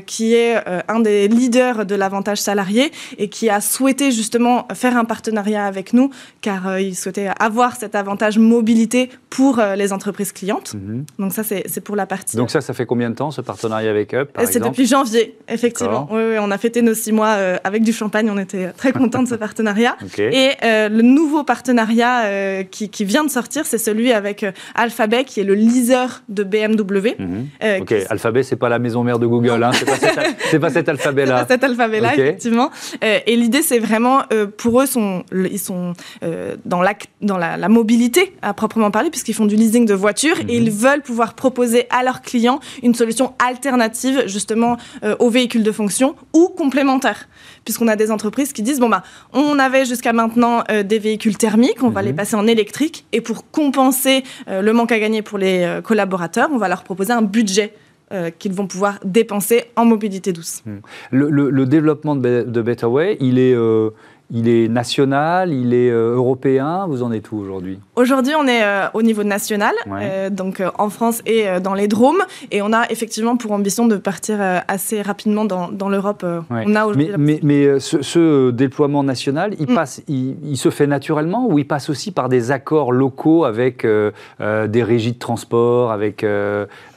qui 0.05 0.33
est 0.33 0.55
un 0.87 0.99
des 0.99 1.27
leaders 1.27 1.85
de 1.85 1.95
l'avantage 1.95 2.39
salarié 2.39 2.91
et 3.17 3.29
qui 3.29 3.49
a 3.49 3.54
a 3.55 3.61
souhaité 3.61 4.11
justement 4.11 4.67
faire 4.73 4.97
un 4.97 5.05
partenariat 5.05 5.65
avec 5.65 5.93
nous 5.93 6.09
car 6.41 6.67
euh, 6.67 6.81
il 6.81 6.95
souhaitait 6.95 7.29
avoir 7.39 7.75
cet 7.77 7.95
avantage 7.95 8.37
mobilité 8.37 9.09
pour 9.29 9.59
euh, 9.59 9.75
les 9.75 9.93
entreprises 9.93 10.31
clientes. 10.31 10.73
Mhm. 10.73 11.05
Donc 11.19 11.33
ça, 11.33 11.43
c'est 11.43 11.81
pour 11.81 11.95
la 11.95 12.05
partie. 12.05 12.35
Donc 12.35 12.51
ça, 12.51 12.61
ça 12.61 12.73
fait 12.73 12.85
combien 12.85 13.09
de 13.09 13.15
temps 13.15 13.31
ce 13.31 13.41
partenariat 13.41 13.89
avec 13.89 14.13
Up 14.13 14.29
C'est 14.45 14.59
depuis 14.59 14.85
janvier, 14.85 15.37
effectivement. 15.47 16.07
Oui, 16.11 16.21
oui, 16.31 16.35
on 16.39 16.51
a 16.51 16.57
fêté 16.57 16.81
nos 16.81 16.93
six 16.93 17.11
mois 17.11 17.35
euh, 17.35 17.57
avec 17.63 17.83
du 17.83 17.93
champagne. 17.93 18.29
On 18.29 18.37
était 18.37 18.71
très 18.73 18.91
contents 18.91 19.23
de 19.23 19.27
ce 19.27 19.35
partenariat. 19.45 19.95
Et 20.17 20.51
le 20.63 21.01
nouveau 21.01 21.43
partenariat 21.43 22.63
qui, 22.65 22.89
qui, 22.89 23.05
vient 23.05 23.23
de 23.23 23.29
sortir, 23.29 23.65
c'est 23.65 23.77
celui 23.77 24.11
avec 24.11 24.45
Alphabet, 24.73 25.23
qui 25.23 25.39
est 25.39 25.43
le 25.43 25.53
leaser 25.53 26.21
de 26.27 26.43
BMW. 26.43 27.15
Mhm. 27.17 27.47
ok, 27.81 27.93
Alphabet, 28.09 28.43
c'est 28.43 28.55
pas 28.55 28.69
la 28.69 28.79
maison 28.79 29.03
mère 29.03 29.19
de 29.19 29.27
Google. 29.27 29.63
Hein. 29.63 29.71
C'est 29.73 29.85
pas, 29.85 30.67
pas, 30.67 30.69
cet 30.69 30.89
alphabet-là. 30.89 31.39
C'est 31.39 31.47
pas 31.47 31.53
cet 31.53 31.63
alphabet-là, 31.69 32.13
effectivement. 32.13 32.69
et 33.01 33.35
l'idée, 33.45 33.61
c'est 33.61 33.77
vraiment, 33.77 34.23
euh, 34.33 34.47
pour 34.47 34.81
eux, 34.81 34.87
sont, 34.87 35.23
ils 35.31 35.59
sont 35.59 35.93
euh, 36.23 36.55
dans, 36.65 36.81
la, 36.81 36.95
dans 37.21 37.37
la, 37.37 37.69
mobilité 37.69 38.33
à 38.41 38.55
proprement 38.55 38.89
parler, 38.89 39.11
puisqu'ils 39.11 39.35
font 39.35 39.45
du 39.45 39.55
leasing 39.55 39.85
de 39.85 39.93
voitures 39.93 40.39
et 40.47 40.57
ils 40.57 40.71
mhm. 40.71 40.77
veulent 40.77 41.01
pouvoir 41.03 41.35
proposer 41.35 41.85
à 41.91 42.03
leurs 42.03 42.23
clients 42.23 42.59
une 42.81 42.95
solution 42.95 43.33
alternative, 43.37 44.23
justement, 44.25 44.77
euh, 45.03 45.15
aux 45.19 45.29
véhicules 45.29 45.61
de 45.61 45.71
fonction 45.71 46.15
ou 46.33 46.47
complémentaire. 46.47 47.29
Puisqu'on 47.65 47.87
a 47.87 47.95
des 47.95 48.09
entreprises 48.09 48.51
qui 48.51 48.63
disent, 48.63 48.79
bon, 48.79 48.89
bah, 48.89 49.03
on 49.33 49.59
avait 49.59 49.85
jusqu'à 49.85 50.13
maintenant 50.13 50.63
des 50.83 50.99
véhicules 50.99 51.37
thermiques, 51.37 51.83
on 51.83 51.89
va 51.89 52.01
les 52.01 52.11
mhm. 52.11 52.15
passer 52.15 52.35
en 52.35 52.47
électrique, 52.47 53.05
et 53.11 53.21
pour 53.21 53.51
compenser 53.51 54.23
le 54.47 54.71
manque 54.71 54.91
à 54.91 54.99
gagner 54.99 55.21
pour 55.21 55.37
les 55.37 55.79
collaborateurs, 55.83 56.49
on 56.51 56.57
va 56.57 56.67
leur 56.67 56.83
proposer 56.83 57.13
un 57.13 57.21
budget 57.21 57.73
euh, 58.11 58.29
qu'ils 58.29 58.53
vont 58.53 58.67
pouvoir 58.67 58.99
dépenser 59.03 59.65
en 59.75 59.85
mobilité 59.85 60.31
douce. 60.31 60.61
Hmm. 60.65 60.77
Le, 61.11 61.65
développement 61.65 62.15
de, 62.15 62.43
de 62.47 62.61
Betterway, 62.61 63.17
il 63.19 63.39
est, 63.39 63.55
euh, 63.55 63.89
il 64.31 64.47
est 64.47 64.67
national, 64.67 65.53
il 65.53 65.73
est 65.73 65.91
euh, 65.91 66.15
européen. 66.15 66.85
Vous 66.87 67.03
en 67.03 67.11
êtes 67.11 67.31
où 67.31 67.37
aujourd'hui? 67.37 67.79
Aujourd'hui, 67.95 68.33
on 68.37 68.47
est 68.47 68.63
euh, 68.63 68.87
au 68.93 69.03
niveau 69.03 69.23
national, 69.23 69.73
euh, 69.87 70.29
donc 70.29 70.61
en 70.77 70.89
France 70.89 71.21
et 71.25 71.45
dans 71.61 71.73
les 71.73 71.87
Drômes, 71.87 72.23
et 72.51 72.61
on 72.61 72.73
a 72.73 72.89
effectivement 72.89 73.37
pour 73.37 73.51
ambition 73.51 73.85
de 73.85 73.97
partir 73.97 74.39
assez 74.67 75.01
rapidement 75.01 75.45
dans, 75.45 75.71
dans 75.71 75.89
l'Europe. 75.89 76.25
On 76.49 76.75
a 76.75 76.85
mais, 77.17 77.39
mais, 77.43 77.79
ce, 77.79 78.51
déploiement 78.51 79.03
national, 79.03 79.55
il, 79.59 79.71
mm. 79.71 79.75
passe, 79.75 80.01
il, 80.07 80.57
se 80.57 80.69
fait 80.69 80.87
naturellement 80.87 81.47
ou 81.47 81.59
il 81.59 81.67
passe 81.67 81.89
aussi 81.89 82.11
par 82.11 82.29
des 82.29 82.51
accords 82.51 82.91
locaux 82.91 83.45
avec 83.45 83.85
des 83.85 84.83
régies 84.83 85.13
de 85.13 85.19
transport, 85.19 85.91
avec, 85.91 86.25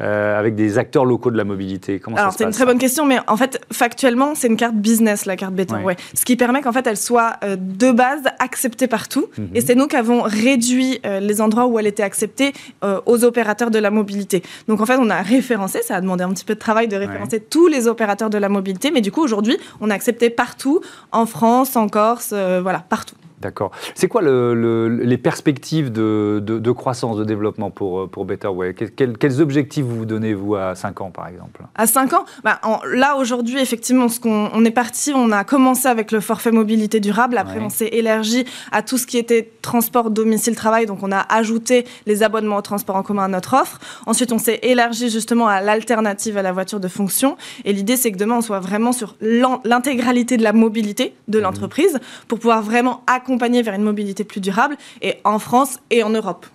avec 0.01 0.55
des 0.55 0.79
acteurs 0.79 1.05
locaux 1.05 1.31
de 1.31 1.37
la 1.37 1.45
mobilité? 1.45 1.99
Comment 1.99 2.17
Alors 2.17 2.33
c'est 2.33 2.45
une 2.45 2.51
très 2.51 2.65
bonne 2.65 2.79
question, 2.79 3.05
mais 3.05 3.19
en 3.27 3.37
fait 3.37 3.61
factuellement 3.73 4.35
c'est 4.35 4.49
une 4.49 4.57
carte 4.57 4.77
business 4.77 5.27
la 5.27 5.37
carte 5.37 5.55
béton, 5.55 5.83
ouais. 5.83 5.97
ce 6.15 6.25
qui 6.25 6.37
permet 6.37 6.63
qu'en 6.63 6.73
fait 6.73 6.87
elle 6.87 6.97
soit 6.97 7.18
euh, 7.19 7.57
de 7.59 7.91
base 7.91 8.23
acceptée 8.39 8.87
partout. 8.87 9.27
Mhm. 9.37 9.49
Et 9.55 9.61
c'est 9.61 9.75
nous 9.75 9.87
qui 9.87 9.97
avons 9.97 10.23
réduit 10.23 11.01
euh, 11.05 11.21
les 11.21 11.41
endroits 11.41 11.67
où 11.67 11.79
elle 11.79 11.87
était 11.87 12.03
acceptée 12.03 12.53
euh, 12.85 13.01
aux 13.07 13.25
opérateurs 13.25 13.71
de 13.71 13.79
la 13.79 13.91
mobilité. 13.91 14.43
Donc 14.69 14.81
en 14.81 14.87
fait, 14.87 14.97
on 14.99 15.11
a 15.11 15.23
référencé, 15.23 15.83
ça 15.83 15.97
a 15.97 16.01
demandé 16.01 16.25
un 16.25 16.31
petit 16.31 16.45
peu 16.45 16.55
de 16.55 16.59
travail 16.59 16.89
de 16.89 16.97
référencer 16.97 17.41
tous 17.41 17.67
les 17.67 17.89
opérateurs 17.89 18.31
de 18.31 18.39
la 18.39 18.49
mobilité, 18.49 18.91
mais 18.91 19.01
du 19.01 19.13
coup, 19.13 19.23
aujourd'hui, 19.23 19.57
on 19.81 19.91
a 19.91 19.95
accepté 19.95 20.31
partout, 20.31 20.81
en 21.13 21.27
France, 21.27 21.77
en 21.77 21.89
Corse, 21.89 22.33
voilà, 22.33 22.85
partout. 22.89 23.15
D'accord. 23.41 23.71
C'est 23.95 24.09
quoi 24.09 24.23
les 24.23 25.19
perspectives 25.19 25.93
de, 25.93 26.71
croissance, 26.73 27.17
de 27.17 27.25
développement 27.25 27.71
pour, 27.71 28.09
pour 28.09 28.25
Betterway? 28.25 28.75
Quels, 28.75 29.41
objectifs 29.41 29.85
vous 29.85 29.99
vous 29.99 30.07
donnez, 30.07 30.35
vous, 30.35 30.57
à 30.57 30.75
5 30.75 31.01
ans, 31.01 31.11
par 31.11 31.29
exemple? 31.29 31.63
À 31.77 31.87
5 31.87 32.13
ans? 32.15 32.25
Bah, 32.43 32.61
Là, 32.93 33.17
aujourd'hui, 33.17 33.61
effectivement, 33.61 34.09
ce 34.09 34.19
qu'on, 34.19 34.51
on 34.53 34.65
est 34.65 34.73
parti, 34.73 35.13
on 35.15 35.31
a 35.31 35.45
commencé 35.45 35.87
avec 35.87 36.11
le 36.11 36.21
forfait 36.21 36.51
mobilité 36.51 37.01
durable. 37.01 37.39
Après, 37.39 37.61
on 37.61 37.71
s'est 37.71 37.89
élargi 37.89 38.45
à 38.73 38.83
tout 38.83 38.99
ce 38.99 39.07
qui 39.07 39.19
était 39.19 39.53
transport, 39.63 40.11
domicile, 40.11 40.57
travail. 40.57 40.87
Donc, 40.87 41.03
on 41.03 41.13
a 41.13 41.21
ajouté 41.21 41.87
les 42.07 42.23
abonnements 42.23 42.57
au 42.57 42.63
transport 42.63 42.97
en 42.97 43.03
commun 43.03 43.25
à 43.25 43.29
notre 43.29 43.55
offre. 43.55 43.79
Ensuite, 44.07 44.33
on 44.33 44.39
s'est 44.39 44.61
élargi 44.63 45.11
justement 45.11 45.47
à 45.47 45.61
l'alternative 45.61 46.37
à 46.37 46.43
la 46.43 46.53
voiture 46.53 46.81
de 46.81 46.89
fonction. 46.89 47.37
Et 47.65 47.73
l'idée, 47.73 47.97
c'est 47.97 48.11
que 48.11 48.19
demain, 48.19 48.39
on 48.39 48.43
soit 48.43 48.61
vraiment 48.61 48.93
sur 48.93 49.17
l'intégralité 49.21 50.37
de 50.37 50.43
la 50.43 50.53
mobilité 50.53 51.15
de 51.29 51.39
mmh. 51.39 51.43
l'entreprise 51.43 51.99
pour 52.27 52.39
pouvoir 52.39 52.63
vraiment 52.63 53.03
accompagner 53.07 53.28
accompagner 53.29 53.61
vers 53.61 53.75
une 53.75 53.83
mobilité 53.83 54.25
plus 54.25 54.41
durable, 54.41 54.77
et 55.03 55.17
en 55.25 55.39
France 55.39 55.81
et 55.91 56.03
en 56.03 56.09
Europe. 56.09 56.47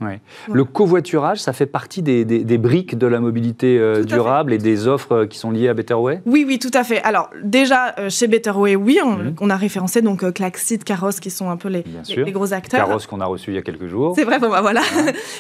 Le 0.52 0.64
covoiturage, 0.64 1.40
ça 1.40 1.54
fait 1.54 1.68
partie 1.68 2.02
des, 2.02 2.58
briques 2.58 2.98
de 2.98 3.06
la 3.06 3.20
mobilité 3.20 3.78
euh, 3.78 4.04
durable 4.04 4.54
et 4.54 4.58
des 4.58 4.88
offres 4.88 5.12
euh, 5.12 5.26
qui 5.28 5.38
sont 5.38 5.52
liées 5.52 5.68
à 5.68 5.74
Betterway? 5.74 6.22
Oui, 6.26 6.46
oui, 6.48 6.58
tout 6.58 6.72
à 6.74 6.84
fait. 6.84 7.02
Alors, 7.04 7.30
déjà, 7.44 7.94
euh, 8.00 8.10
chez 8.10 8.28
Betterway, 8.28 8.76
oui, 8.76 9.00
mhm. 9.04 9.36
on, 9.40 9.50
a 9.50 9.56
référencé 9.56 10.02
donc 10.02 10.32
Klaxit, 10.34 10.84
Caros, 10.84 11.12
qui 11.22 11.30
sont 11.30 11.50
un 11.50 11.58
peu 11.58 11.70
les, 11.70 11.84
les, 12.16 12.32
gros 12.32 12.54
acteurs. 12.54 12.88
Caros 12.88 13.00
qu'on 13.08 13.22
a 13.22 13.26
reçu 13.26 13.52
il 13.52 13.56
y 13.56 13.58
a 13.58 13.62
quelques 13.62 13.88
jours. 13.88 14.14
C'est 14.16 14.24
vrai, 14.24 14.40
bon, 14.40 14.50
bah 14.50 14.62
voilà. 14.62 14.82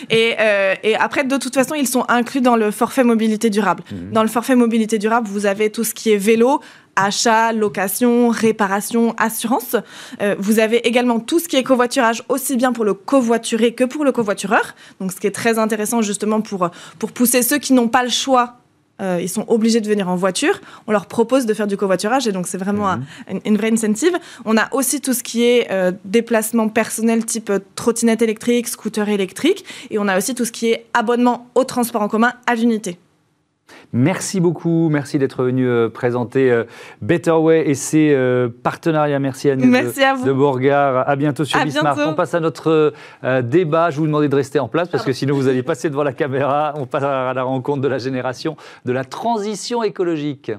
et, 0.09 0.35
et, 0.83 0.95
après, 0.95 1.23
de 1.23 1.37
toute 1.37 1.55
façon, 1.55 1.73
ils 1.73 1.87
sont 1.87 2.05
inclus 2.09 2.41
dans 2.41 2.55
le 2.55 2.69
forfait 2.69 3.03
mobilité 3.03 3.49
durable. 3.49 3.83
Mhm. 3.91 4.11
Dans 4.11 4.21
le 4.21 4.29
forfait 4.29 4.55
mobilité 4.55 4.99
durable, 4.99 5.27
vous 5.27 5.45
avez 5.47 5.71
tout 5.71 5.83
ce 5.83 5.93
qui 5.93 6.11
est 6.11 6.17
vélo, 6.17 6.59
achat, 6.95 7.53
location, 7.53 8.29
réparation, 8.29 9.15
assurance. 9.17 9.75
Euh, 10.21 10.35
vous 10.39 10.59
avez 10.59 10.87
également 10.87 11.19
tout 11.19 11.39
ce 11.39 11.47
qui 11.47 11.55
est 11.55 11.63
covoiturage, 11.63 12.23
aussi 12.29 12.55
bien 12.55 12.73
pour 12.73 12.85
le 12.85 12.93
covoituré 12.93 13.73
que 13.73 13.83
pour 13.83 14.03
le 14.03 14.11
covoitureur. 14.11 14.75
Donc, 14.99 15.11
ce 15.11 15.19
qui 15.19 15.27
est 15.27 15.31
très 15.31 15.59
intéressant 15.59 16.01
justement 16.01 16.41
pour, 16.41 16.69
pour 16.99 17.11
pousser 17.11 17.43
ceux 17.43 17.57
qui 17.57 17.73
n'ont 17.73 17.87
pas 17.87 18.03
le 18.03 18.09
choix 18.09 18.57
euh, 19.01 19.19
ils 19.19 19.29
sont 19.29 19.45
obligés 19.47 19.81
de 19.81 19.87
venir 19.87 20.07
en 20.07 20.15
voiture, 20.15 20.61
on 20.85 20.91
leur 20.91 21.07
propose 21.07 21.47
de 21.47 21.53
faire 21.55 21.65
du 21.65 21.77
covoiturage 21.77 22.27
et 22.27 22.31
donc 22.31 22.45
c'est 22.45 22.59
vraiment 22.59 22.95
mhm. 22.95 23.39
une, 23.43 23.57
vraie 23.57 23.71
incentive. 23.71 24.15
On 24.45 24.55
a 24.55 24.71
aussi 24.71 25.01
tout 25.01 25.13
ce 25.13 25.23
qui 25.23 25.43
est 25.43 25.71
euh, 25.71 25.91
déplacement 26.05 26.69
personnel 26.69 27.25
type 27.25 27.49
euh, 27.49 27.59
trottinette 27.75 28.21
électrique, 28.21 28.67
scooter 28.67 29.09
électrique 29.09 29.65
et 29.89 29.97
on 29.97 30.07
a 30.07 30.17
aussi 30.17 30.35
tout 30.35 30.45
ce 30.45 30.51
qui 30.51 30.67
est 30.67 30.85
abonnement 30.93 31.49
au 31.55 31.63
transport 31.63 32.03
en 32.03 32.07
commun 32.07 32.33
à 32.45 32.53
l'unité. 32.53 32.99
Merci 33.91 34.39
beaucoup, 34.39 34.89
merci 34.89 35.19
d'être 35.19 35.43
venu 35.43 35.67
euh, 35.67 35.87
présenter 35.87 36.51
euh, 36.51 36.63
Better 37.01 37.31
Way 37.31 37.69
et 37.69 37.75
ses 37.75 38.11
euh, 38.13 38.49
partenariats. 38.63 39.19
Merci 39.19 39.49
à 39.49 39.55
merci 39.55 40.03
à 40.03 40.15
vous. 40.15 40.25
de 40.25 40.31
Bourgard. 40.31 41.07
À 41.07 41.15
bientôt 41.15 41.45
sur 41.45 41.63
Bismarck. 41.63 41.99
On 42.05 42.15
passe 42.15 42.33
à 42.33 42.39
notre 42.39 42.93
débat. 43.41 43.91
Je 43.91 43.97
vous 43.97 44.07
demandais 44.07 44.29
de 44.29 44.35
rester 44.35 44.59
en 44.59 44.67
place 44.67 44.89
parce 44.89 45.05
que 45.05 45.13
sinon 45.13 45.35
vous 45.35 45.47
allez 45.47 45.63
passer 45.63 45.89
devant 45.89 46.03
la 46.03 46.13
caméra. 46.13 46.73
On 46.77 46.85
passe 46.85 47.03
à 47.03 47.33
la 47.33 47.43
rencontre 47.43 47.81
de 47.81 47.87
la 47.87 47.99
génération 47.99 48.57
de 48.85 48.91
la 48.91 49.03
transition 49.03 49.83
écologique. 49.83 50.51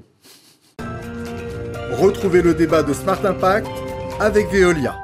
Retrouvez 1.92 2.42
le 2.42 2.54
débat 2.54 2.82
de 2.82 2.92
Smart 2.92 3.24
Impact 3.24 3.68
avec 4.20 4.50
Veolia. 4.50 5.03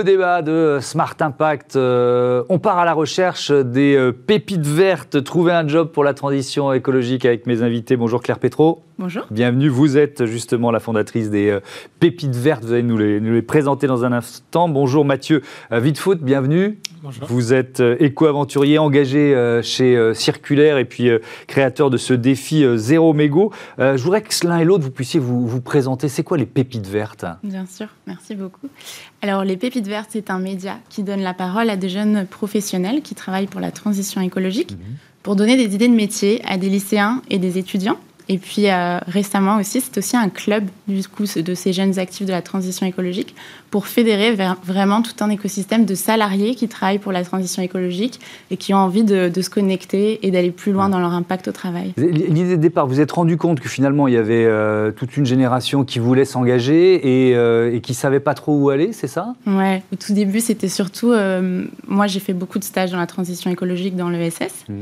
Le 0.00 0.04
débat 0.04 0.40
de 0.40 0.78
Smart 0.80 1.14
Impact, 1.20 1.76
euh, 1.76 2.42
on 2.48 2.58
part 2.58 2.78
à 2.78 2.86
la 2.86 2.94
recherche 2.94 3.50
des 3.50 3.94
euh, 3.94 4.12
pépites 4.12 4.66
vertes, 4.66 5.22
trouver 5.22 5.52
un 5.52 5.68
job 5.68 5.90
pour 5.92 6.04
la 6.04 6.14
transition 6.14 6.72
écologique 6.72 7.26
avec 7.26 7.46
mes 7.46 7.62
invités. 7.62 7.96
Bonjour 7.98 8.22
Claire 8.22 8.38
Pétro. 8.38 8.82
Bonjour. 8.98 9.26
Bienvenue, 9.30 9.68
vous 9.68 9.98
êtes 9.98 10.24
justement 10.24 10.70
la 10.70 10.80
fondatrice 10.80 11.28
des 11.28 11.50
euh, 11.50 11.60
pépites 11.98 12.34
vertes, 12.34 12.64
vous 12.64 12.72
allez 12.72 12.82
nous 12.82 12.96
les, 12.96 13.20
nous 13.20 13.34
les, 13.34 13.42
présenter 13.42 13.86
dans 13.86 14.06
un 14.06 14.12
instant. 14.12 14.70
Bonjour 14.70 15.04
Mathieu 15.04 15.42
Wittfoot, 15.70 16.18
bienvenue. 16.22 16.78
Bonjour. 17.02 17.26
Vous 17.28 17.52
êtes 17.52 17.82
éco-aventurier 17.98 18.78
engagé 18.78 19.60
chez 19.62 20.12
Circulaire 20.14 20.76
et 20.76 20.84
puis 20.84 21.10
créateur 21.46 21.88
de 21.88 21.96
ce 21.96 22.12
défi 22.12 22.62
Zéro 22.76 23.14
Mégot. 23.14 23.52
Je 23.78 24.02
voudrais 24.02 24.20
que 24.20 24.46
l'un 24.46 24.58
et 24.58 24.64
l'autre, 24.64 24.84
vous 24.84 24.90
puissiez 24.90 25.18
vous, 25.18 25.46
vous 25.46 25.62
présenter. 25.62 26.08
C'est 26.08 26.24
quoi 26.24 26.36
les 26.36 26.44
pépites 26.44 26.86
vertes? 26.86 27.24
Bien 27.42 27.64
sûr, 27.64 27.86
merci 28.06 28.34
beaucoup. 28.34 28.68
Alors, 29.22 29.44
les 29.44 29.56
Pépites 29.56 29.86
Vertes, 29.86 30.10
c'est 30.12 30.30
un 30.30 30.38
média 30.38 30.78
qui 30.88 31.02
donne 31.02 31.20
la 31.20 31.34
parole 31.34 31.68
à 31.68 31.76
des 31.76 31.88
jeunes 31.88 32.26
professionnels 32.26 33.02
qui 33.02 33.14
travaillent 33.14 33.46
pour 33.46 33.60
la 33.60 33.70
transition 33.70 34.20
écologique, 34.20 34.72
mhm. 34.72 34.96
pour 35.22 35.36
donner 35.36 35.56
des 35.56 35.74
idées 35.74 35.88
de 35.88 35.94
métier 35.94 36.42
à 36.46 36.56
des 36.56 36.68
lycéens 36.68 37.22
et 37.28 37.38
des 37.38 37.58
étudiants 37.58 37.98
et 38.30 38.38
puis 38.38 38.70
euh, 38.70 38.98
récemment 39.08 39.56
aussi, 39.56 39.80
c'est 39.80 39.98
aussi 39.98 40.16
un 40.16 40.28
club 40.28 40.62
du 40.86 41.02
coup 41.08 41.24
de 41.24 41.54
ces 41.54 41.72
jeunes 41.72 41.98
actifs 41.98 42.26
de 42.26 42.30
la 42.30 42.42
transition 42.42 42.86
écologique 42.86 43.34
pour 43.72 43.88
fédérer 43.88 44.36
vraiment 44.64 45.02
tout 45.02 45.14
un 45.20 45.30
écosystème 45.30 45.84
de 45.84 45.96
salariés 45.96 46.54
qui 46.54 46.68
travaillent 46.68 47.00
pour 47.00 47.10
la 47.10 47.24
transition 47.24 47.60
écologique 47.60 48.20
et 48.52 48.56
qui 48.56 48.72
ont 48.72 48.78
envie 48.78 49.02
de, 49.02 49.30
se 49.40 49.50
connecter 49.50 50.24
et 50.24 50.30
d'aller 50.30 50.52
plus 50.52 50.70
loin 50.70 50.88
dans 50.88 51.00
leur 51.00 51.12
impact 51.12 51.48
au 51.48 51.52
travail. 51.52 51.92
L'idée 51.96 52.56
de 52.56 52.62
départ, 52.62 52.86
vous 52.86 53.00
êtes 53.00 53.10
rendu 53.10 53.36
compte 53.36 53.58
que 53.58 53.68
finalement 53.68 54.06
il 54.06 54.14
y 54.14 54.16
avait 54.16 54.44
euh, 54.44 54.92
toute 54.92 55.16
une 55.16 55.26
génération 55.26 55.84
qui 55.84 55.98
voulait 55.98 56.24
s'engager 56.24 57.28
et, 57.28 57.34
euh, 57.34 57.74
et, 57.74 57.80
qui 57.80 57.94
savait 57.94 58.20
pas 58.20 58.34
trop 58.34 58.54
où 58.56 58.70
aller, 58.70 58.92
c'est 58.92 59.08
ça? 59.08 59.34
Ouais. 59.46 59.82
Au 59.92 59.96
tout 59.96 60.12
début, 60.12 60.40
c'était 60.40 60.68
surtout 60.68 61.12
moi 61.88 62.06
j'ai 62.06 62.20
fait 62.20 62.32
beaucoup 62.32 62.60
de 62.60 62.64
stages 62.64 62.92
dans 62.92 62.98
la 62.98 63.08
transition 63.08 63.50
écologique 63.50 63.96
dans 63.96 64.08
l'ESS. 64.08 64.66
Mmh. 64.68 64.74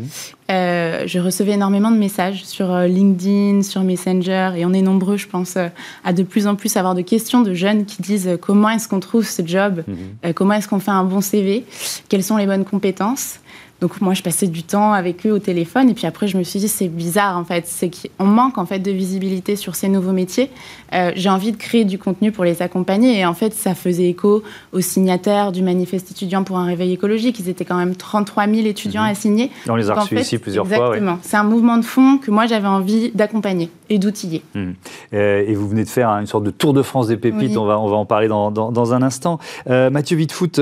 je 0.50 1.18
recevais 1.18 1.52
énormément 1.52 1.90
de 1.90 1.96
messages 1.96 2.44
sur 2.44 2.76
LinkedIn 2.76 3.37
sur 3.62 3.82
Messenger, 3.82 4.52
et 4.56 4.64
on 4.64 4.72
est 4.72 4.82
nombreux, 4.82 5.16
je 5.16 5.26
pense, 5.26 5.56
euh, 5.56 5.68
à 6.04 6.12
de 6.12 6.22
plus 6.22 6.46
en 6.46 6.54
plus 6.54 6.76
avoir 6.76 6.94
de 6.94 7.02
questions 7.02 7.40
de 7.40 7.54
jeunes 7.54 7.84
qui 7.84 8.02
disent 8.02 8.28
euh, 8.28 8.36
comment 8.36 8.70
est-ce 8.70 8.88
qu'on 8.88 9.00
trouve 9.00 9.26
ce 9.26 9.42
job, 9.44 9.82
mhm. 9.86 9.96
euh, 10.24 10.32
comment 10.32 10.54
est-ce 10.54 10.68
qu'on 10.68 10.80
fait 10.80 10.90
un 10.90 11.04
bon 11.04 11.20
CV, 11.20 11.64
quelles 12.08 12.24
sont 12.24 12.36
les 12.36 12.46
bonnes 12.46 12.64
compétences? 12.64 13.40
Donc 13.80 14.00
moi, 14.00 14.12
je 14.12 14.22
passais 14.22 14.48
du 14.48 14.64
temps 14.64 14.92
avec 14.92 15.24
eux 15.24 15.30
au 15.30 15.38
téléphone 15.38 15.88
et 15.88 15.94
puis 15.94 16.06
après, 16.06 16.26
je 16.26 16.36
me 16.36 16.42
suis 16.42 16.58
dit 16.58 16.66
c'est 16.66 16.88
bizarre 16.88 17.38
en 17.38 17.44
fait, 17.44 17.64
c'est 17.66 17.90
qu'on 17.90 18.24
manque 18.24 18.58
en 18.58 18.66
fait 18.66 18.80
de 18.80 18.90
visibilité 18.90 19.54
sur 19.54 19.76
ces 19.76 19.88
nouveaux 19.88 20.12
métiers. 20.12 20.50
Euh, 20.94 21.12
j'ai 21.14 21.30
envie 21.30 21.52
de 21.52 21.56
créer 21.56 21.84
du 21.84 21.96
contenu 21.96 22.32
pour 22.32 22.44
les 22.44 22.60
accompagner 22.60 23.20
et 23.20 23.24
en 23.24 23.34
fait, 23.34 23.54
ça 23.54 23.76
faisait 23.76 24.08
écho 24.08 24.42
aux 24.72 24.80
signataires 24.80 25.52
du 25.52 25.62
manifeste 25.62 26.10
étudiant 26.10 26.42
pour 26.42 26.58
un 26.58 26.66
réveil 26.66 26.92
écologique. 26.92 27.38
Ils 27.38 27.48
étaient 27.48 27.64
quand 27.64 27.76
même 27.76 27.94
33 27.94 28.48
000 28.48 28.66
étudiants 28.66 29.04
mhm. 29.04 29.10
à 29.10 29.14
signer. 29.14 29.50
On 29.68 29.76
les 29.76 29.90
a 29.90 29.94
reçus 29.94 30.18
ici 30.18 30.38
plusieurs 30.38 30.66
fois. 30.66 30.76
Exactement. 30.76 31.18
C'est 31.22 31.36
un 31.36 31.44
mouvement 31.44 31.76
de 31.76 31.84
fond 31.84 32.18
que 32.18 32.32
moi 32.32 32.46
j'avais 32.46 32.66
envie 32.66 33.12
d'accompagner 33.12 33.70
et 33.90 33.98
d'outiller. 33.98 34.42
Mhm. 34.54 34.74
Euh, 35.14 35.44
et 35.46 35.54
vous 35.54 35.68
venez 35.68 35.84
de 35.84 35.88
faire 35.88 36.08
une 36.10 36.26
sorte 36.26 36.44
de 36.44 36.50
tour 36.50 36.72
de 36.72 36.82
France 36.82 37.06
des 37.06 37.16
pépites. 37.16 37.56
On 37.56 37.64
va 37.64 37.78
on 37.78 37.88
va 37.88 37.96
en 37.96 38.06
parler 38.06 38.26
dans, 38.26 38.50
dans, 38.50 38.92
un 38.92 39.02
instant. 39.02 39.38
Euh, 39.70 39.88
Mathieu 39.88 40.16
Wittfoot, 40.16 40.60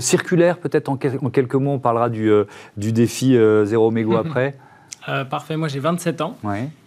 circulaire 0.00 0.58
peut-être 0.58 0.90
en, 0.90 0.98
en, 1.22 1.30
quelques 1.30 1.54
mots, 1.54 1.72
on 1.72 1.78
parlera 1.78 2.10
du 2.10 2.30
du 2.76 2.92
défi 2.92 3.36
euh, 3.36 3.64
zéro 3.64 3.90
mégot 3.90 4.16
après 4.16 4.56
euh, 5.08 5.24
parfait, 5.24 5.56
moi 5.56 5.68
j'ai 5.68 5.78
27 5.78 6.20
ans 6.20 6.36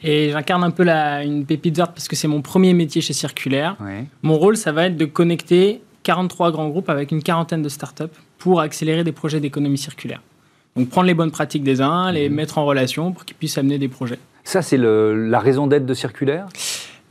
et 0.03 0.29
j'incarne 0.29 0.63
un 0.63 0.69
peu 0.69 0.83
la, 0.83 1.23
une 1.23 1.43
pépite 1.43 1.75
verte 1.75 1.91
parce 1.95 2.07
que 2.07 2.15
c'est 2.15 2.27
mon 2.27 2.43
premier 2.43 2.73
métier 2.73 3.01
chez 3.01 3.13
Circulaire. 3.13 3.77
Mon 4.21 4.37
rôle, 4.37 4.57
ça 4.57 4.71
va 4.71 4.85
être 4.85 4.97
de 4.97 5.05
connecter 5.05 5.81
43 6.03 6.51
grands 6.51 6.69
groupes 6.69 6.89
avec 6.89 7.11
une 7.11 7.23
quarantaine 7.23 7.63
de 7.63 7.69
startups 7.69 8.03
pour 8.37 8.61
accélérer 8.61 9.03
des 9.03 9.11
projets 9.11 9.39
d'économie 9.39 9.77
circulaire. 9.77 10.21
Donc 10.75 10.89
prendre 10.89 11.07
les 11.07 11.13
bonnes 11.13 11.31
pratiques 11.31 11.63
des 11.63 11.81
uns, 11.81 12.11
les 12.11 12.29
mhm. 12.29 12.35
mettre 12.35 12.57
en 12.57 12.65
relation 12.65 13.11
pour 13.11 13.25
qu'ils 13.25 13.37
puissent 13.37 13.57
amener 13.57 13.77
des 13.77 13.87
projets. 13.87 14.19
Ça, 14.43 14.61
c'est 14.61 14.77
la 14.77 15.39
raison 15.39 15.67
d'être 15.67 15.85
de 15.85 15.93
Circulaire? 15.93 16.47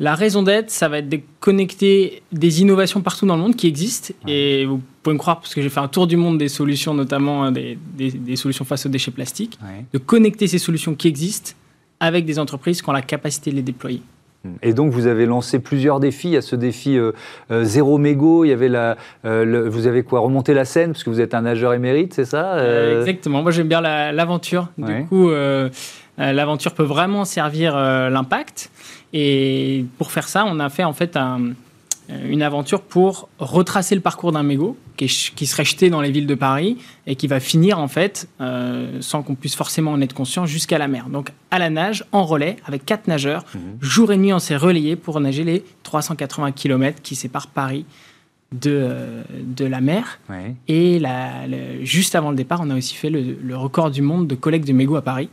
La 0.00 0.14
raison 0.14 0.42
d'être, 0.42 0.70
ça 0.70 0.88
va 0.88 0.98
être 0.98 1.08
de 1.08 1.20
connecter 1.40 2.22
des 2.32 2.62
innovations 2.62 3.02
partout 3.02 3.26
dans 3.26 3.36
le 3.36 3.42
monde 3.42 3.54
qui 3.54 3.66
existent. 3.66 4.14
Et 4.26 4.64
vous 4.64 4.80
pouvez 5.02 5.14
me 5.14 5.18
croire, 5.18 5.40
parce 5.40 5.54
que 5.54 5.62
j'ai 5.62 5.68
fait 5.68 5.80
un 5.80 5.88
tour 5.88 6.06
du 6.06 6.16
monde 6.16 6.38
des 6.38 6.48
solutions, 6.48 6.94
notamment 6.94 7.46
euh, 7.46 7.50
des, 7.50 8.36
solutions 8.36 8.64
face 8.64 8.86
aux 8.86 8.88
déchets 8.88 9.10
plastiques, 9.10 9.58
de 9.92 9.98
connecter 9.98 10.46
ces 10.46 10.58
solutions 10.58 10.94
qui 10.94 11.08
existent 11.08 11.52
avec 12.00 12.24
des 12.24 12.38
entreprises 12.38 12.82
qui 12.82 12.88
ont 12.88 12.92
la 12.92 13.02
capacité 13.02 13.50
de 13.50 13.56
les 13.56 13.62
déployer. 13.62 14.02
Hmm. 14.44 14.54
Et 14.62 14.72
donc 14.72 14.92
vous 14.92 15.06
avez 15.06 15.26
lancé 15.26 15.58
plusieurs 15.58 16.00
défis. 16.00 16.28
Il 16.28 16.32
y 16.32 16.36
a 16.38 16.42
ce 16.42 16.56
défi 16.56 16.96
euh, 16.96 17.12
euh, 17.50 17.64
zéro 17.64 17.98
mégot. 17.98 18.44
Il 18.44 18.48
y 18.48 18.52
avait 18.52 18.70
la, 18.70 18.96
vous 19.22 19.86
avez 19.86 20.02
quoi 20.02 20.20
remonté 20.20 20.54
la 20.54 20.64
scène 20.64 20.92
parce 20.92 21.04
que 21.04 21.10
vous 21.10 21.20
êtes 21.20 21.34
un 21.34 21.42
nageur 21.42 21.74
émérite, 21.74 22.14
c'est 22.14 22.24
ça 22.24 22.56
Exactement. 22.98 23.42
Moi 23.42 23.52
j'aime 23.52 23.68
bien 23.68 23.80
l'aventure. 23.80 24.68
du 24.78 25.04
coup, 25.06 25.30
l'aventure 26.16 26.72
peut 26.72 26.84
vraiment 26.84 27.24
servir 27.24 27.76
l'impact. 27.76 28.70
Et 29.12 29.84
pour 29.98 30.12
faire 30.12 30.28
ça, 30.28 30.44
on 30.46 30.60
a 30.60 30.68
fait 30.68 30.84
en 30.84 30.92
fait 30.92 31.16
euh, 31.16 31.52
une 32.24 32.42
aventure 32.42 32.82
pour 32.82 33.28
retracer 33.38 33.94
le 33.94 34.00
parcours 34.00 34.32
d'un 34.32 34.42
mégot 34.42 34.76
qui, 34.96 35.06
qui, 35.34 35.46
serait 35.46 35.64
jeté 35.64 35.90
dans 35.90 36.00
les 36.00 36.10
villes 36.10 36.26
de 36.26 36.34
Paris 36.34 36.76
et 37.06 37.16
qui 37.16 37.26
va 37.26 37.40
finir 37.40 37.78
en 37.78 37.88
fait, 37.88 38.28
euh, 38.40 38.98
sans 39.00 39.22
qu'on 39.22 39.34
puisse 39.34 39.54
forcément 39.54 39.92
en 39.92 40.00
être 40.00 40.14
conscient, 40.14 40.46
jusqu'à 40.46 40.78
la 40.78 40.88
mer. 40.88 41.08
Donc 41.08 41.32
à 41.50 41.58
la 41.58 41.70
nage, 41.70 42.04
en 42.12 42.24
relais, 42.24 42.56
avec 42.66 42.84
quatre 42.84 43.08
nageurs, 43.08 43.44
mhm. 43.54 43.60
jour 43.80 44.12
et 44.12 44.16
nuit 44.16 44.32
on 44.32 44.38
s'est 44.38 44.56
relayé 44.56 44.96
pour 44.96 45.20
nager 45.20 45.44
les 45.44 45.64
380 45.82 46.52
km 46.52 47.00
qui 47.02 47.14
séparent 47.14 47.48
Paris 47.48 47.84
de, 48.52 48.70
euh, 48.70 49.22
de 49.30 49.64
la 49.64 49.80
mer. 49.80 50.18
Et 50.68 50.98
la, 50.98 51.44
juste 51.82 52.14
avant 52.14 52.30
le 52.30 52.36
départ, 52.36 52.60
on 52.62 52.70
a 52.70 52.76
aussi 52.76 52.94
fait 52.94 53.10
le, 53.10 53.36
le 53.40 53.56
record 53.56 53.90
du 53.90 54.02
monde 54.02 54.26
de 54.26 54.34
collecte 54.34 54.66
de 54.66 54.72
mégots 54.72 54.96
à 54.96 55.02
Paris 55.02 55.28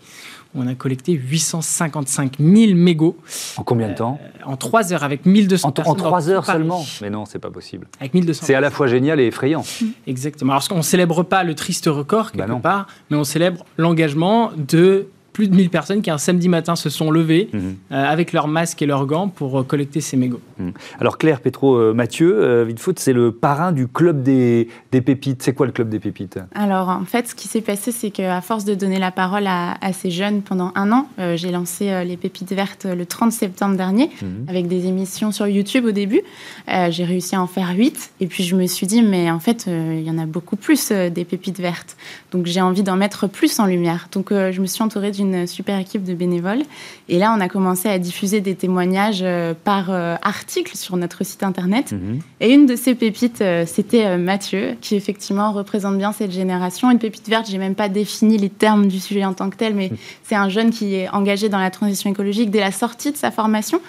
on 0.57 0.67
a 0.67 0.75
collecté 0.75 1.13
855 1.13 2.37
000 2.39 2.73
mégots. 2.75 3.17
En 3.57 3.63
combien 3.63 3.89
de 3.89 3.93
temps 3.93 4.19
euh, 4.21 4.45
En 4.45 4.57
3 4.57 4.93
heures, 4.93 5.03
avec 5.03 5.25
1200 5.25 5.67
en, 5.67 5.71
personnes. 5.71 5.93
En 5.93 5.95
3 5.95 6.29
heures 6.29 6.45
seulement? 6.45 6.83
Mais 7.01 7.09
non, 7.09 7.25
c'est 7.25 7.39
pas 7.39 7.51
possible. 7.51 7.87
Avec 7.99 8.13
1200 8.13 8.45
C'est 8.45 8.55
à 8.55 8.61
la 8.61 8.71
fois 8.71 8.87
génial 8.87 9.19
et 9.19 9.25
effrayant. 9.25 9.63
Exactement. 10.07 10.53
Alors, 10.53 10.67
on 10.71 10.77
ne 10.77 10.81
célèbre 10.81 11.23
pas 11.23 11.43
le 11.43 11.55
triste 11.55 11.85
record, 11.85 12.31
quelque 12.31 12.47
bah 12.47 12.59
part, 12.61 12.87
mais 13.09 13.17
on 13.17 13.23
célèbre 13.23 13.65
l'engagement 13.77 14.51
de 14.57 15.07
plus 15.37 15.49
de 15.49 15.55
1000 15.55 15.69
personnes 15.69 16.01
qui 16.01 16.09
un 16.09 16.17
samedi 16.17 16.49
matin 16.49 16.75
se 16.75 16.89
sont 16.89 17.11
levées 17.11 17.49
mhm. 17.53 17.75
euh, 17.91 18.03
avec 18.03 18.33
leurs 18.33 18.47
masques 18.47 18.81
et 18.81 18.87
leurs 18.87 19.05
gants 19.05 19.27
pour 19.27 19.59
euh, 19.59 19.63
collecter 19.63 20.01
ces 20.01 20.17
mégots. 20.17 20.41
Mhm. 20.57 20.73
Alors 20.99 21.19
Claire 21.19 21.41
Pétro 21.41 21.75
euh, 21.75 21.93
Mathieu, 21.93 22.63
Vitefoot, 22.63 22.97
c'est 22.97 23.13
le 23.13 23.31
parrain 23.31 23.71
du 23.71 23.87
club 23.87 24.23
des, 24.23 24.67
des 24.91 25.01
pépites. 25.01 25.43
C'est 25.43 25.53
quoi 25.53 25.67
le 25.67 25.71
club 25.71 25.89
des 25.89 25.99
pépites? 25.99 26.39
Alors 26.55 26.89
en 26.89 27.05
fait, 27.05 27.27
ce 27.27 27.35
qui 27.35 27.47
s'est 27.47 27.61
passé, 27.61 27.91
c'est 27.91 28.09
qu'à 28.09 28.41
force 28.41 28.65
de 28.65 28.73
donner 28.73 28.97
la 28.97 29.11
parole 29.11 29.45
à, 29.45 29.77
ces 29.93 30.09
jeunes 30.09 30.41
pendant 30.41 30.71
un 30.73 30.91
an, 30.91 31.07
j'ai 31.35 31.51
lancé 31.51 32.03
les 32.03 32.17
pépites 32.17 32.51
vertes 32.51 32.85
le 32.85 33.05
30 33.05 33.31
septembre 33.31 33.77
dernier 33.77 34.09
mhm. 34.21 34.45
avec 34.47 34.67
des 34.67 34.87
émissions 34.87 35.31
sur 35.31 35.47
YouTube 35.47 35.85
au 35.85 35.91
début. 35.91 36.21
j'ai 36.67 37.05
réussi 37.05 37.35
à 37.35 37.41
en 37.43 37.47
faire 37.47 37.69
8 37.75 38.11
et 38.21 38.27
puis 38.27 38.43
je 38.43 38.55
me 38.55 38.65
suis 38.65 38.87
dit, 38.87 39.03
mais 39.03 39.29
en 39.29 39.39
fait, 39.39 39.67
il 39.67 40.01
y 40.01 40.09
en 40.09 40.17
a 40.17 40.25
beaucoup 40.25 40.55
plus 40.55 40.91
des 40.91 41.25
pépites 41.25 41.59
vertes. 41.59 41.95
Donc 42.31 42.47
j'ai 42.47 42.61
envie 42.61 42.81
d'en 42.81 42.95
mettre 42.95 43.27
plus 43.27 43.59
en 43.59 43.67
lumière. 43.67 44.09
Donc 44.11 44.29
je 44.31 44.59
me 44.59 44.65
suis 44.65 44.81
entourée 44.81 45.11
d'une 45.11 45.26
une 45.33 45.47
super 45.47 45.77
équipe 45.79 46.03
de 46.03 46.13
bénévoles. 46.13 46.63
Et 47.09 47.19
là, 47.19 47.33
on 47.37 47.41
a 47.41 47.49
commencé 47.49 47.89
à 47.89 47.99
diffuser 47.99 48.41
des 48.41 48.55
témoignages 48.55 49.21
euh, 49.21 49.53
par 49.63 49.89
euh, 49.89 50.15
article 50.21 50.75
sur 50.75 50.97
notre 50.97 51.23
site 51.23 51.43
internet. 51.43 51.91
Mhm. 51.91 52.19
Et 52.41 52.53
une 52.53 52.65
de 52.65 52.75
ces 52.75 52.95
pépites, 52.95 53.43
c'était 53.65 54.17
Mathieu, 54.17 54.75
qui 54.81 54.95
effectivement 54.95 55.51
représente 55.51 55.97
bien 55.97 56.11
cette 56.11 56.31
génération. 56.31 56.91
Une 56.91 56.99
pépite 56.99 57.27
verte, 57.29 57.47
j'ai 57.49 57.57
même 57.57 57.75
pas 57.75 57.89
défini 57.89 58.37
les 58.37 58.49
termes 58.49 58.87
du 58.87 58.99
sujet 58.99 59.25
en 59.25 59.33
tant 59.33 59.49
que 59.49 59.55
tel, 59.55 59.73
mais 59.75 59.89
mhm. 59.89 59.97
c'est 60.23 60.35
un 60.35 60.49
jeune 60.49 60.69
qui 60.69 60.95
est 60.95 61.09
engagé 61.09 61.49
dans 61.49 61.59
la 61.59 61.71
transition 61.71 62.09
écologique 62.09 62.51
dès 62.51 62.59
la 62.59 62.71
sortie 62.71 63.11
de 63.11 63.17
sa 63.17 63.31
formation, 63.31 63.81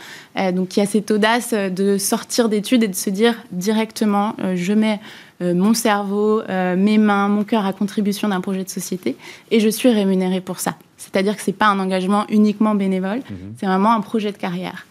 donc 0.54 0.68
qui 0.68 0.80
a 0.80 0.86
cette 0.86 1.10
audace 1.10 1.52
de 1.52 1.98
sortir 1.98 2.48
d'études 2.48 2.82
et 2.82 2.88
de 2.88 2.94
se 2.94 3.10
dire 3.10 3.34
directement, 3.52 4.34
je 4.54 4.72
mets 4.72 5.00
euh, 5.40 5.54
mon 5.54 5.72
cerveau, 5.72 6.42
euh, 6.48 6.74
mes 6.76 6.98
mains, 6.98 7.28
mon 7.28 7.44
cœur 7.44 7.64
à 7.64 7.72
contribution 7.72 8.28
d'un 8.28 8.40
projet 8.40 8.64
de 8.64 8.68
société 8.68 9.16
et 9.50 9.60
je 9.60 9.68
suis 9.68 9.88
rémunérée 9.88 10.40
pour 10.40 10.58
ça. 10.58 10.76
C'est-à-dire 10.98 11.36
que 11.36 11.42
ce 11.42 11.50
n'est 11.50 11.56
pas 11.56 11.66
un 11.66 11.78
engagement 11.78 12.26
uniquement 12.28 12.74
bénévole, 12.74 13.18
mhm. 13.30 13.54
c'est 13.58 13.66
vraiment 13.66 13.92
un 13.92 14.00
projet 14.00 14.32
de 14.32 14.36
carrière. 14.36 14.86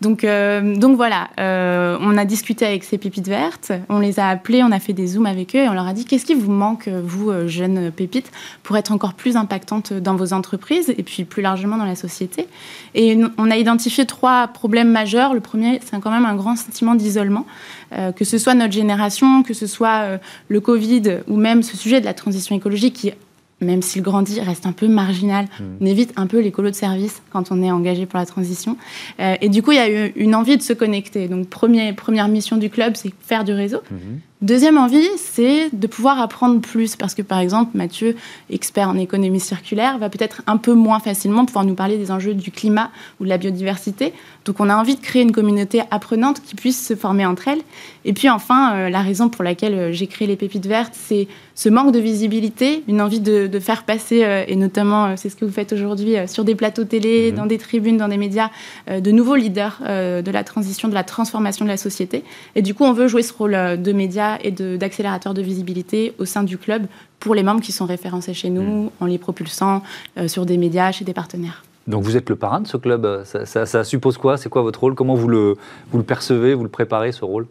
Donc, 0.00 0.24
euh, 0.24 0.74
donc 0.74 0.96
voilà, 0.96 1.28
on 1.38 2.16
a 2.16 2.24
discuté 2.24 2.64
avec 2.64 2.82
ces 2.82 2.96
pépites 2.96 3.28
vertes, 3.28 3.72
on 3.90 3.98
les 3.98 4.18
a 4.18 4.28
appelés, 4.28 4.62
on 4.62 4.72
a 4.72 4.80
fait 4.80 4.94
des 4.94 5.06
zooms 5.06 5.26
avec 5.26 5.54
eux 5.54 5.58
et 5.58 5.68
on 5.68 5.74
leur 5.74 5.86
a 5.86 5.92
dit 5.92 6.06
qu'est-ce 6.06 6.24
qui 6.24 6.34
vous 6.34 6.50
manque, 6.50 6.88
vous, 6.88 7.30
jeunes 7.46 7.92
pépites, 7.92 8.32
pour 8.62 8.78
être 8.78 8.90
encore 8.90 9.12
plus 9.12 9.36
impactantes 9.36 9.92
dans 9.92 10.16
vos 10.16 10.32
entreprises 10.32 10.94
et 10.96 11.02
puis 11.02 11.24
plus 11.24 11.42
largement 11.42 11.76
dans 11.76 11.84
la 11.84 11.94
société? 11.94 12.48
Et 12.94 13.18
on 13.36 13.50
a 13.50 13.56
identifié 13.58 14.06
trois 14.06 14.48
problèmes 14.48 14.90
majeurs. 14.90 15.34
Le 15.34 15.40
premier, 15.40 15.80
c'est 15.84 16.00
quand 16.00 16.10
même 16.10 16.24
un 16.24 16.36
grand 16.36 16.56
sentiment 16.56 16.94
d'isolement. 16.94 17.44
Euh, 17.92 18.12
que 18.12 18.24
ce 18.24 18.38
soit 18.38 18.54
notre 18.54 18.72
génération, 18.72 19.42
que 19.42 19.52
ce 19.52 19.66
soit 19.66 20.02
euh, 20.02 20.18
le 20.48 20.60
Covid 20.60 21.18
ou 21.26 21.36
même 21.36 21.62
ce 21.64 21.76
sujet 21.76 22.00
de 22.00 22.04
la 22.04 22.14
transition 22.14 22.54
écologique 22.54 22.94
qui 22.94 23.12
même 23.60 23.82
s'il 23.82 24.02
grandit, 24.02 24.40
reste 24.40 24.66
un 24.66 24.72
peu 24.72 24.88
marginal. 24.88 25.44
Mmh. 25.44 25.64
On 25.80 25.86
évite 25.86 26.12
un 26.16 26.26
peu 26.26 26.40
l'écolo 26.40 26.70
de 26.70 26.74
service 26.74 27.22
quand 27.30 27.52
on 27.52 27.62
est 27.62 27.70
engagé 27.70 28.06
pour 28.06 28.18
la 28.18 28.26
transition. 28.26 28.76
Euh, 29.20 29.36
et 29.40 29.48
du 29.48 29.62
coup, 29.62 29.72
il 29.72 29.76
y 29.76 29.80
a 29.80 29.90
eu 29.90 30.12
une 30.16 30.34
envie 30.34 30.56
de 30.56 30.62
se 30.62 30.72
connecter. 30.72 31.28
Donc, 31.28 31.48
première 31.48 32.28
mission 32.28 32.56
du 32.56 32.70
club, 32.70 32.94
c'est 32.96 33.12
faire 33.20 33.44
du 33.44 33.52
réseau. 33.52 33.80
Mmh. 33.90 33.96
Deuxième 34.42 34.78
envie, 34.78 35.06
c'est 35.18 35.68
de 35.70 35.86
pouvoir 35.86 36.18
apprendre 36.18 36.62
plus, 36.62 36.96
parce 36.96 37.14
que 37.14 37.20
par 37.20 37.40
exemple, 37.40 37.76
Mathieu, 37.76 38.16
expert 38.48 38.88
en 38.88 38.96
économie 38.96 39.38
circulaire, 39.38 39.98
va 39.98 40.08
peut-être 40.08 40.40
un 40.46 40.56
peu 40.56 40.72
moins 40.72 40.98
facilement 40.98 41.44
pouvoir 41.44 41.66
nous 41.66 41.74
parler 41.74 41.98
des 41.98 42.10
enjeux 42.10 42.32
du 42.32 42.50
climat 42.50 42.90
ou 43.20 43.24
de 43.24 43.28
la 43.28 43.36
biodiversité. 43.36 44.14
Donc 44.46 44.58
on 44.58 44.70
a 44.70 44.76
envie 44.76 44.96
de 44.96 45.00
créer 45.02 45.20
une 45.20 45.32
communauté 45.32 45.82
apprenante 45.90 46.40
qui 46.40 46.54
puisse 46.54 46.86
se 46.86 46.96
former 46.96 47.26
entre 47.26 47.48
elles. 47.48 47.60
Et 48.06 48.14
puis 48.14 48.30
enfin, 48.30 48.74
euh, 48.74 48.88
la 48.88 49.02
raison 49.02 49.28
pour 49.28 49.44
laquelle 49.44 49.74
euh, 49.74 49.92
j'ai 49.92 50.06
créé 50.06 50.26
les 50.26 50.36
pépites 50.36 50.64
vertes, 50.64 50.94
c'est 50.94 51.28
ce 51.54 51.68
manque 51.68 51.92
de 51.92 51.98
visibilité, 51.98 52.82
une 52.88 53.02
envie 53.02 53.20
de, 53.20 53.50
faire 53.60 53.82
passer, 53.82 54.24
euh, 54.24 54.44
et 54.48 54.56
notamment 54.56 55.18
c'est 55.18 55.28
ce 55.28 55.36
que 55.36 55.44
vous 55.44 55.52
faites 55.52 55.74
aujourd'hui, 55.74 56.14
sur 56.26 56.44
des 56.44 56.54
plateaux 56.54 56.84
télé, 56.84 57.30
mhm. 57.30 57.36
dans 57.36 57.46
des 57.46 57.58
tribunes, 57.58 57.98
dans 57.98 58.08
des 58.08 58.16
médias, 58.16 58.48
de 58.88 59.10
nouveaux 59.10 59.36
leaders 59.36 59.82
de 59.82 60.30
la 60.30 60.44
transition, 60.44 60.88
de 60.88 60.94
la 60.94 61.04
transformation 61.04 61.66
de 61.66 61.70
la 61.70 61.76
société. 61.76 62.24
Et 62.54 62.62
du 62.62 62.72
coup, 62.72 62.84
on 62.84 62.94
veut 62.94 63.08
jouer 63.08 63.22
ce 63.22 63.34
rôle 63.34 63.52
de 63.52 63.92
médias 63.92 64.29
et 64.42 64.50
d'accélérateur 64.50 65.34
de, 65.34 65.42
visibilité 65.42 66.14
au 66.18 66.24
sein 66.24 66.42
du 66.42 66.58
club 66.58 66.86
pour 67.18 67.34
les 67.34 67.42
membres 67.42 67.60
qui 67.60 67.72
sont 67.72 67.86
référencés 67.86 68.34
chez 68.34 68.50
nous, 68.50 68.84
mm. 68.84 68.90
en 69.00 69.06
les 69.06 69.18
propulsant 69.18 69.82
euh, 70.18 70.28
sur 70.28 70.46
des 70.46 70.58
médias, 70.58 70.92
chez 70.92 71.04
des 71.04 71.14
partenaires. 71.14 71.64
Donc 71.86 72.04
vous 72.04 72.16
êtes 72.16 72.28
le 72.28 72.36
parrain 72.36 72.60
de 72.60 72.66
ce 72.66 72.76
club. 72.76 73.24
Ça, 73.24 73.84
suppose 73.84 74.18
quoi? 74.18 74.36
C'est 74.36 74.48
quoi 74.48 74.62
votre 74.62 74.80
rôle? 74.80 74.94
Comment 74.94 75.14
vous 75.14 75.28
le, 75.28 75.56
vous 75.90 75.98
le 75.98 76.04
percevez 76.04 76.54
Vous 76.54 76.62
le 76.62 76.68
préparez, 76.68 77.12
ce 77.12 77.24
rôle? 77.24 77.46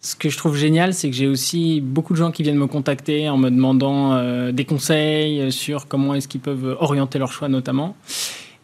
Ce 0.00 0.16
que 0.16 0.28
je 0.28 0.36
trouve 0.36 0.56
génial, 0.56 0.92
c'est 0.92 1.08
que 1.08 1.16
j'ai 1.16 1.26
aussi 1.26 1.80
beaucoup 1.80 2.12
de 2.12 2.18
gens 2.18 2.30
qui 2.30 2.42
viennent 2.42 2.58
me 2.58 2.66
contacter 2.66 3.28
en 3.28 3.36
me 3.36 3.50
demandant 3.50 4.12
euh, 4.12 4.52
des 4.52 4.64
conseils 4.64 5.50
sur 5.50 5.88
comment 5.88 6.14
est-ce 6.14 6.28
qu'ils 6.28 6.40
peuvent 6.40 6.76
orienter 6.80 7.18
leur 7.18 7.32
choix 7.32 7.48
notamment. 7.48 7.96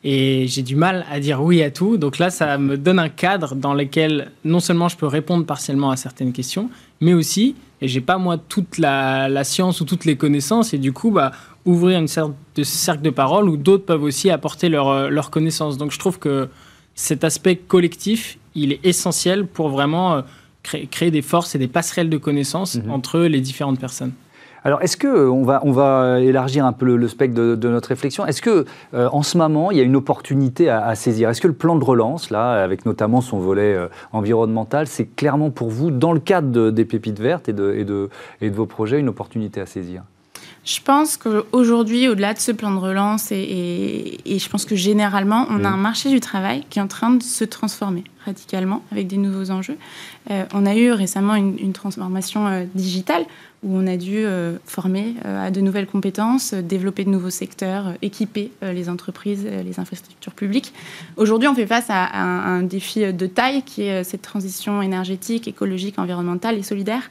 Et 0.07 0.47
j'ai 0.49 0.63
du 0.63 0.77
mal 0.77 1.07
à 1.11 1.19
dire 1.19 1.43
oui 1.43 1.63
à 1.63 1.71
tout. 1.71 1.97
Donc 1.97 2.19
là, 2.19 2.29
ça 2.29 2.59
me 2.59 2.77
donne 2.77 2.99
un 2.99 3.09
cadre 3.09 3.55
dans 3.55 3.73
lequel 3.73 4.31
non 4.45 4.61
seulement 4.61 4.89
je 4.89 4.97
peux 4.97 5.07
répondre 5.07 5.47
partiellement 5.47 5.91
à 5.91 5.97
certaines 5.97 6.33
questions, 6.33 6.69
mais 7.01 7.15
aussi, 7.15 7.57
et 7.81 7.89
j'ai 7.89 8.03
pas 8.03 8.19
moi 8.19 8.37
toute 8.37 8.77
la, 8.77 9.45
science 9.45 9.81
ou 9.81 9.87
toutes 9.87 10.05
les 10.05 10.17
connaissances, 10.17 10.75
et 10.75 10.79
du 10.79 10.93
coup, 10.93 11.11
bah, 11.11 11.33
ouvrir 11.65 11.99
une 11.99 12.09
sorte 12.09 12.35
de 12.55 12.63
cercle 12.63 13.03
de 13.03 13.11
parole 13.11 13.49
où 13.49 13.57
d'autres 13.57 13.87
peuvent 13.87 14.03
aussi 14.03 14.29
apporter 14.31 14.69
leurs 14.69 14.89
euh, 14.89 15.09
leur 15.09 15.31
connaissances. 15.31 15.79
Donc 15.79 15.91
je 15.91 15.99
trouve 15.99 16.19
que 16.19 16.49
cet 16.95 17.25
aspect 17.25 17.57
collectif, 17.57 18.39
il 18.55 18.73
est 18.73 18.85
essentiel 18.85 19.47
pour 19.47 19.71
vraiment 19.71 20.17
euh, 20.17 20.23
créer, 20.63 20.87
créer 20.87 21.11
des 21.11 21.23
forces 21.23 21.55
et 21.55 21.59
des 21.59 21.67
passerelles 21.67 22.11
de 22.11 22.19
connaissances 22.19 22.75
mhm. 22.77 22.91
entre 22.91 23.21
les 23.21 23.41
différentes 23.41 23.81
personnes. 23.81 24.13
Alors, 24.67 24.81
est-ce 24.81 24.97
que 24.97 25.07
euh, 25.07 25.31
on 25.31 25.45
va, 25.45 25.61
on 25.63 25.73
va 25.73 26.21
élargir 26.21 26.65
un 26.65 26.73
peu 26.73 26.97
le, 26.97 27.09
spectre 27.09 27.35
de, 27.35 27.69
notre 27.69 27.91
réflexion 27.91 28.27
Est-ce 28.27 28.41
que, 28.41 28.65
euh, 28.95 29.09
en 29.13 29.23
ce 29.23 29.37
moment, 29.37 29.71
il 29.71 29.77
y 29.77 29.81
a 29.81 29.85
une 29.85 29.97
opportunité 29.97 30.71
à, 30.71 30.95
saisir? 30.95 31.29
Est-ce 31.29 31.43
que 31.43 31.49
le 31.49 31.55
plan 31.55 31.77
de 31.77 31.85
relance, 31.85 32.31
là, 32.31 32.63
avec 32.63 32.87
notamment 32.87 33.21
son 33.21 33.39
volet 33.39 33.75
euh, 33.75 33.89
environnemental, 34.13 34.87
c'est 34.87 35.05
clairement 35.05 35.51
pour 35.51 35.69
vous, 35.69 35.91
dans 35.91 36.13
le 36.13 36.21
cadre 36.21 36.71
des 36.71 36.85
pépites 36.87 37.21
vertes 37.21 37.51
et 37.51 37.53
de, 37.53 37.75
et, 37.75 37.85
de, 37.85 38.09
et 38.41 38.49
de 38.49 38.57
vos 38.57 38.65
projets, 38.65 38.99
une 38.99 39.11
opportunité 39.11 39.61
à 39.61 39.67
saisir? 39.67 40.03
Je 40.65 40.81
pense 40.81 41.19
qu'aujourd'hui, 41.19 42.09
au-delà 42.09 42.33
de 42.33 42.39
ce 42.39 42.51
plan 42.51 42.71
de 42.71 42.79
relance, 42.79 43.33
et, 43.33 44.19
et, 44.25 44.39
je 44.39 44.49
pense 44.49 44.65
que 44.65 44.77
généralement, 44.77 45.47
on 45.51 45.63
a 45.63 45.69
mmh. 45.69 45.75
un 45.75 45.77
marché 45.77 46.09
du 46.09 46.21
travail 46.21 46.65
qui 46.71 46.79
est 46.79 46.83
en 46.83 46.89
train 46.89 47.11
de 47.11 47.23
se 47.23 47.45
transformer 47.45 48.05
radicalement 48.25 48.83
avec 48.91 49.07
des 49.07 49.19
nouveaux 49.19 49.51
enjeux. 49.51 49.77
on 50.31 50.65
a 50.65 50.75
eu 50.75 50.93
récemment 50.93 51.35
une, 51.35 51.59
une 51.59 51.75
transformation 51.75 52.67
digitale 52.75 53.27
où 53.65 53.77
on 53.77 53.87
a 53.87 53.97
dû 53.97 54.19
euh, 54.19 54.57
former 54.67 55.15
euh, 55.25 55.47
à 55.47 55.51
de 55.51 55.61
nouvelles 55.61 55.87
compétences, 55.87 56.53
euh, 56.53 56.63
développer 56.63 57.05
de 57.05 57.11
nouveaux 57.11 57.31
secteurs, 57.31 57.95
équiper 58.03 58.51
les 58.63 58.89
entreprises, 58.89 59.47
les 59.65 59.81
infrastructures 59.81 60.33
publiques. 60.33 60.73
Aujourd'hui, 61.17 61.49
on 61.49 61.55
fait 61.55 61.67
face 61.67 61.87
à, 61.89 62.17
un, 62.17 62.63
défi 62.63 63.13
de 63.13 63.27
taille 63.27 63.63
qui 63.63 63.83
est 63.83 64.05
cette 64.05 64.23
transition 64.23 64.83
énergétique, 64.83 65.49
écologique, 65.49 65.99
environnementale 65.99 66.59
et 66.59 66.63
solidaire. 66.63 67.11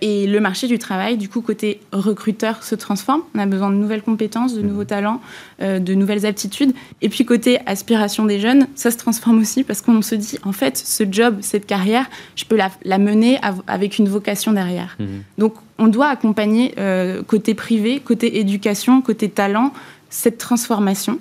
et 0.00 0.26
le 0.26 0.40
marché 0.40 0.66
du 0.66 0.78
travail, 0.78 1.16
du 1.16 1.28
coup, 1.28 1.40
côté 1.40 1.80
recruteur, 1.92 2.62
se 2.62 2.74
transforme. 2.74 3.22
On 3.34 3.38
a 3.38 3.46
besoin 3.46 3.70
de 3.70 3.76
nouvelles 3.76 4.02
compétences, 4.02 4.54
de 4.54 4.62
nouveaux 4.62 4.84
talents, 4.84 5.20
de 5.60 5.94
nouvelles 5.94 6.26
aptitudes. 6.26 6.72
Et 7.02 7.08
puis, 7.08 7.24
côté 7.24 7.58
aspiration 7.66 8.24
des 8.24 8.40
jeunes, 8.40 8.66
ça 8.74 8.90
se 8.90 8.96
transforme 8.96 9.38
aussi 9.38 9.64
parce 9.64 9.82
qu'on 9.82 10.02
se 10.02 10.14
dit, 10.14 10.38
en 10.44 10.52
fait, 10.52 10.76
ce 10.76 11.04
job, 11.10 11.38
cette 11.40 11.66
carrière, 11.66 12.06
je 12.34 12.44
peux 12.44 12.56
la, 12.56 12.98
mener 12.98 13.38
avec 13.66 13.98
une 13.98 14.08
vocation 14.08 14.52
derrière. 14.52 14.96
Mmh. 14.98 15.04
Donc, 15.38 15.54
on 15.78 15.88
doit 15.88 16.08
accompagner 16.08 16.74
euh, 16.78 17.22
côté 17.22 17.54
privé, 17.54 18.00
côté 18.00 18.38
éducation, 18.38 19.02
côté 19.02 19.28
talent, 19.28 19.72
cette 20.10 20.38
transformation. 20.38 21.18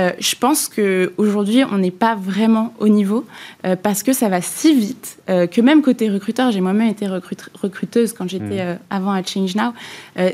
Euh, 0.00 0.12
je 0.18 0.34
pense 0.34 0.68
qu'aujourd'hui, 0.68 1.64
on 1.70 1.78
n'est 1.78 1.90
pas 1.90 2.14
vraiment 2.14 2.72
au 2.78 2.88
niveau 2.88 3.24
euh, 3.66 3.76
parce 3.80 4.02
que 4.02 4.12
ça 4.12 4.28
va 4.28 4.40
si 4.40 4.74
vite 4.74 5.18
que 5.26 5.60
même 5.60 5.80
côté 5.80 6.10
recruteur, 6.10 6.50
j'ai 6.50 6.60
moi-même 6.60 6.88
été 6.88 7.06
recruteuse 7.06 8.12
quand 8.12 8.28
j'étais 8.28 8.64
mmh. 8.64 8.78
avant 8.90 9.12
à 9.12 9.22
Change 9.22 9.54
Now, 9.54 9.72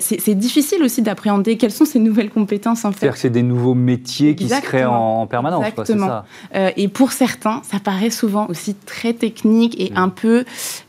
c'est 0.00 0.34
difficile 0.34 0.82
aussi 0.82 1.02
d'appréhender 1.02 1.58
quelles 1.58 1.70
sont 1.70 1.84
ces 1.84 1.98
nouvelles 1.98 2.30
compétences 2.30 2.86
en 2.86 2.92
fait. 2.92 3.00
C'est-à-dire 3.00 3.14
que 3.14 3.20
c'est 3.20 3.28
des 3.28 3.42
nouveaux 3.42 3.74
métiers 3.74 4.34
qui 4.34 4.48
se 4.48 4.58
créent 4.62 4.86
en, 4.86 5.26
permanence. 5.26 5.66
Exactement. 5.66 6.22
et 6.54 6.88
pour 6.88 7.12
certains, 7.12 7.60
ça 7.70 7.78
paraît 7.78 8.08
souvent 8.08 8.46
aussi 8.48 8.74
très 8.74 9.12
technique 9.12 9.78
et 9.78 9.90
mmh. 9.90 9.98
un 9.98 10.08
peu 10.08 10.44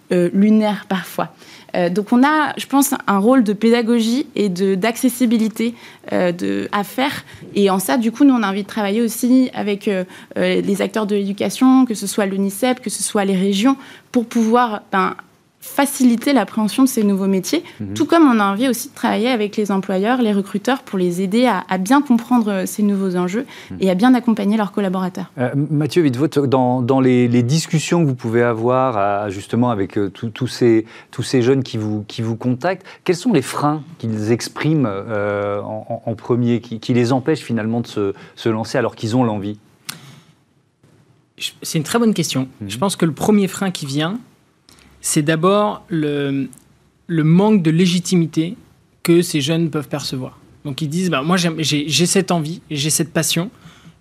lunaire 0.09 0.85
parfois. 0.87 1.33
Euh, 1.75 1.89
donc 1.89 2.11
on 2.11 2.23
a, 2.23 2.53
je 2.57 2.65
pense, 2.65 2.93
un 3.07 3.17
rôle 3.17 3.43
de 3.43 3.53
pédagogie 3.53 4.27
et 4.35 4.49
d'accessibilité 4.49 5.73
euh, 6.13 6.67
à 6.71 6.83
faire. 6.83 7.23
Et 7.55 7.69
en 7.69 7.79
ça, 7.79 7.97
du 7.97 8.11
coup, 8.11 8.23
nous, 8.23 8.33
on 8.33 8.43
a 8.43 8.49
envie 8.49 8.63
travailler 8.67 9.01
aussi 9.01 9.49
avec 9.53 9.87
euh, 9.87 10.03
les 10.35 10.81
acteurs 10.81 11.07
de 11.07 11.15
l'éducation, 11.15 11.85
que 11.85 11.93
ce 11.93 12.07
soit 12.07 12.25
l'UNICEF, 12.25 12.79
que 12.79 12.89
ce 12.89 13.03
soit 13.03 13.25
les 13.25 13.35
régions, 13.35 13.77
pour 14.11 14.25
pouvoir 14.25 14.83
ben, 14.91 15.15
faciliter 15.59 16.33
l'appréhension 16.33 16.83
de 16.83 16.87
ces 16.87 17.03
nouveaux 17.03 17.27
métiers, 17.27 17.63
mhm. 17.79 17.93
tout 17.93 18.05
comme 18.05 18.23
on 18.23 18.39
a 18.39 18.45
envie 18.45 18.69
aussi 18.69 18.89
de 18.89 18.93
travailler 18.93 19.29
avec 19.29 19.57
les 19.57 19.71
employeurs, 19.71 20.21
les 20.21 20.31
recruteurs, 20.31 20.83
pour 20.83 20.99
les 20.99 21.21
aider 21.21 21.47
à, 21.47 21.77
bien 21.77 22.01
comprendre 22.01 22.51
euh, 22.51 22.65
ces 22.65 22.83
nouveaux 22.83 23.15
enjeux 23.15 23.45
mhm. 23.71 23.77
et 23.81 23.89
à 23.89 23.95
bien 23.95 24.13
accompagner 24.13 24.55
leurs 24.57 24.71
collaborateurs. 24.71 25.31
Euh, 25.37 25.49
Mathieu 25.55 26.03
Wittvogt, 26.03 26.39
dans, 26.47 26.81
dans 26.81 26.99
les, 26.99 27.27
discussions 27.43 28.01
que 28.01 28.07
vous 28.07 28.15
pouvez 28.15 28.41
avoir 28.41 29.29
justement 29.29 29.69
avec 29.69 29.97
euh, 29.97 30.09
tous 30.09 30.47
ces, 30.47 30.85
tous 31.11 31.23
ces 31.23 31.41
jeunes 31.41 31.63
qui 31.63 31.77
vous, 31.77 32.03
qui 32.07 32.21
vous 32.21 32.35
contactent, 32.35 32.85
quels 33.03 33.15
sont 33.15 33.31
les 33.31 33.41
freins 33.41 33.83
qu'ils 33.99 34.31
expriment 34.31 34.87
en, 34.87 36.15
premier, 36.15 36.59
qui, 36.59 36.93
les 36.93 37.13
empêchent 37.13 37.41
finalement 37.41 37.81
de 37.81 37.87
se, 37.87 38.13
se 38.35 38.49
lancer 38.49 38.77
alors 38.77 38.95
qu'ils 38.95 39.15
ont 39.15 39.23
l'envie? 39.23 39.59
C'est 41.61 41.77
une 41.77 41.83
très 41.83 41.99
bonne 41.99 42.13
question. 42.13 42.47
Mhm. 42.61 42.69
Je 42.69 42.77
pense 42.77 42.95
que 42.95 43.05
le 43.05 43.11
premier 43.11 43.47
frein 43.47 43.71
qui 43.71 43.85
vient, 43.85 44.19
c'est 45.07 45.21
d'abord 45.21 45.83
le, 45.87 46.49
le 47.07 47.23
manque 47.23 47.63
de 47.63 47.71
légitimité 47.71 48.57
que 49.03 49.21
ces 49.21 49.39
jeunes 49.39 49.69
peuvent 49.69 49.87
percevoir. 49.87 50.37
Donc 50.65 50.81
ils 50.81 50.89
disent, 50.89 51.09
bah, 51.09 51.21
moi 51.21 51.37
j'ai 51.37 52.05
cette 52.05 52.29
envie, 52.29 52.61
j'ai 52.69 52.89
cette 52.89 53.13
passion, 53.13 53.49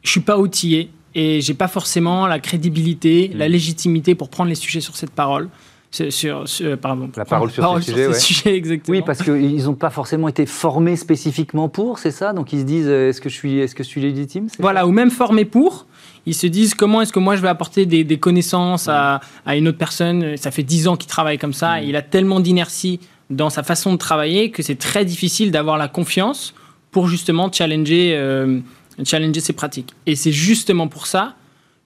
je 0.02 0.10
suis 0.10 0.20
pas 0.20 0.36
outillé 0.36 0.90
et 1.14 1.40
j'ai 1.40 1.54
pas 1.54 1.68
forcément 1.68 2.26
la 2.26 2.40
crédibilité, 2.40 3.30
mmh. 3.32 3.38
la 3.38 3.48
légitimité 3.48 4.16
pour 4.16 4.30
prendre 4.30 4.48
les 4.48 4.56
sujets 4.56 4.80
sur 4.80 4.96
cette 4.96 5.12
parole. 5.12 5.48
sur, 5.92 6.44
pardon, 6.82 7.08
la 7.16 7.24
parole 7.24 7.52
sur, 7.52 7.80
ce, 7.84 8.12
sujet, 8.14 8.56
exactement. 8.56 8.96
Oui, 8.96 9.04
parce 9.06 9.22
qu'ils 9.22 9.62
n'ont 9.62 9.74
pas 9.74 9.90
forcément 9.90 10.26
été 10.26 10.44
formés 10.44 10.96
spécifiquement 10.96 11.68
pour, 11.68 12.00
c'est 12.00 12.10
ça? 12.10 12.32
Donc 12.32 12.52
ils 12.52 12.60
se 12.60 12.64
disent 12.64 12.88
est-ce 12.88 13.20
que 13.20 13.28
je 13.28 13.34
suis, 13.34 13.60
est-ce 13.60 13.76
que 13.76 13.84
je 13.84 13.88
suis 13.88 14.00
légitime? 14.00 14.48
Voilà, 14.58 14.88
ou 14.88 14.90
même 14.90 15.12
formés 15.12 15.44
pour. 15.44 15.86
Ils 16.26 16.34
se 16.34 16.46
disent 16.46 16.74
comment 16.74 17.00
est-ce 17.02 17.12
que 17.12 17.18
moi 17.18 17.36
je 17.36 17.42
vais 17.42 17.48
apporter 17.48 17.86
des, 17.86 18.18
connaissances 18.18 18.88
à, 18.88 19.20
une 19.46 19.68
autre 19.68 19.78
personne? 19.78 20.36
Ça 20.36 20.50
fait 20.50 20.64
dix 20.64 20.88
ans 20.88 20.96
qu'il 20.96 21.08
travaille 21.08 21.38
comme 21.38 21.52
ça. 21.52 21.80
il 21.80 21.96
a 21.96 22.02
tellement 22.02 22.40
d'inertie 22.40 23.00
dans 23.30 23.50
sa 23.50 23.62
façon 23.62 23.92
de 23.92 23.96
travailler 23.98 24.50
que 24.50 24.62
c'est 24.62 24.76
très 24.76 25.04
difficile 25.04 25.50
d'avoir 25.50 25.78
la 25.78 25.88
confiance 25.88 26.54
pour 26.90 27.08
justement 27.08 27.50
challenger, 27.50 28.14
euh, 28.16 28.60
challenger 29.04 29.40
ses 29.40 29.52
pratiques. 29.52 29.94
Et 30.06 30.16
c'est 30.16 30.32
justement 30.32 30.88
pour 30.88 31.06
ça 31.06 31.34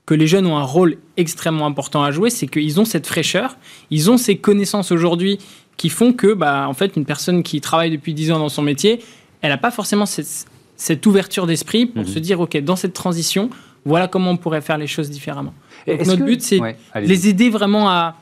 que 0.07 0.15
les 0.15 0.27
jeunes 0.27 0.47
ont 0.47 0.57
un 0.57 0.65
rôle 0.65 0.97
extrêmement 1.17 1.67
important 1.67 2.03
à 2.03 2.11
jouer, 2.11 2.31
c'est 2.31 2.47
qu'ils 2.47 2.81
ont 2.81 2.85
cette 2.85 3.07
fraîcheur, 3.07 3.57
ils 3.91 4.11
ont 4.11 4.17
ces 4.17 4.37
connaissances 4.37 4.91
aujourd'hui 4.91 5.39
qui 5.77 5.89
font 5.89 6.13
que, 6.13 6.35
bah, 6.35 6.67
en 6.69 6.75
fait, 6.75 6.97
une 6.97 7.05
personne 7.05 7.43
qui 7.43 7.61
travaille 7.61 7.91
depuis 7.91 8.13
10 8.13 8.33
ans 8.33 8.39
dans 8.39 8.49
son 8.49 8.61
métier, 8.63 9.01
elle 9.41 9.51
n'a 9.51 9.57
pas 9.57 9.71
forcément 9.71 10.07
cette, 10.07 11.07
ouverture 11.07 11.47
d'esprit 11.47 11.87
pour 11.87 12.03
mhm. 12.03 12.09
se 12.09 12.19
dire, 12.19 12.41
OK, 12.41 12.57
dans 12.59 12.77
cette 12.77 12.93
transition, 12.93 13.51
voilà 13.85 14.09
comment 14.09 14.31
on 14.31 14.37
pourrait 14.37 14.61
faire 14.61 14.79
les 14.79 14.87
choses 14.87 15.11
différemment. 15.11 15.55
notre 15.87 16.25
but, 16.25 16.43
c'est 16.43 16.61
les 16.97 17.29
aider 17.29 17.51
vraiment 17.51 17.89
à, 17.89 18.17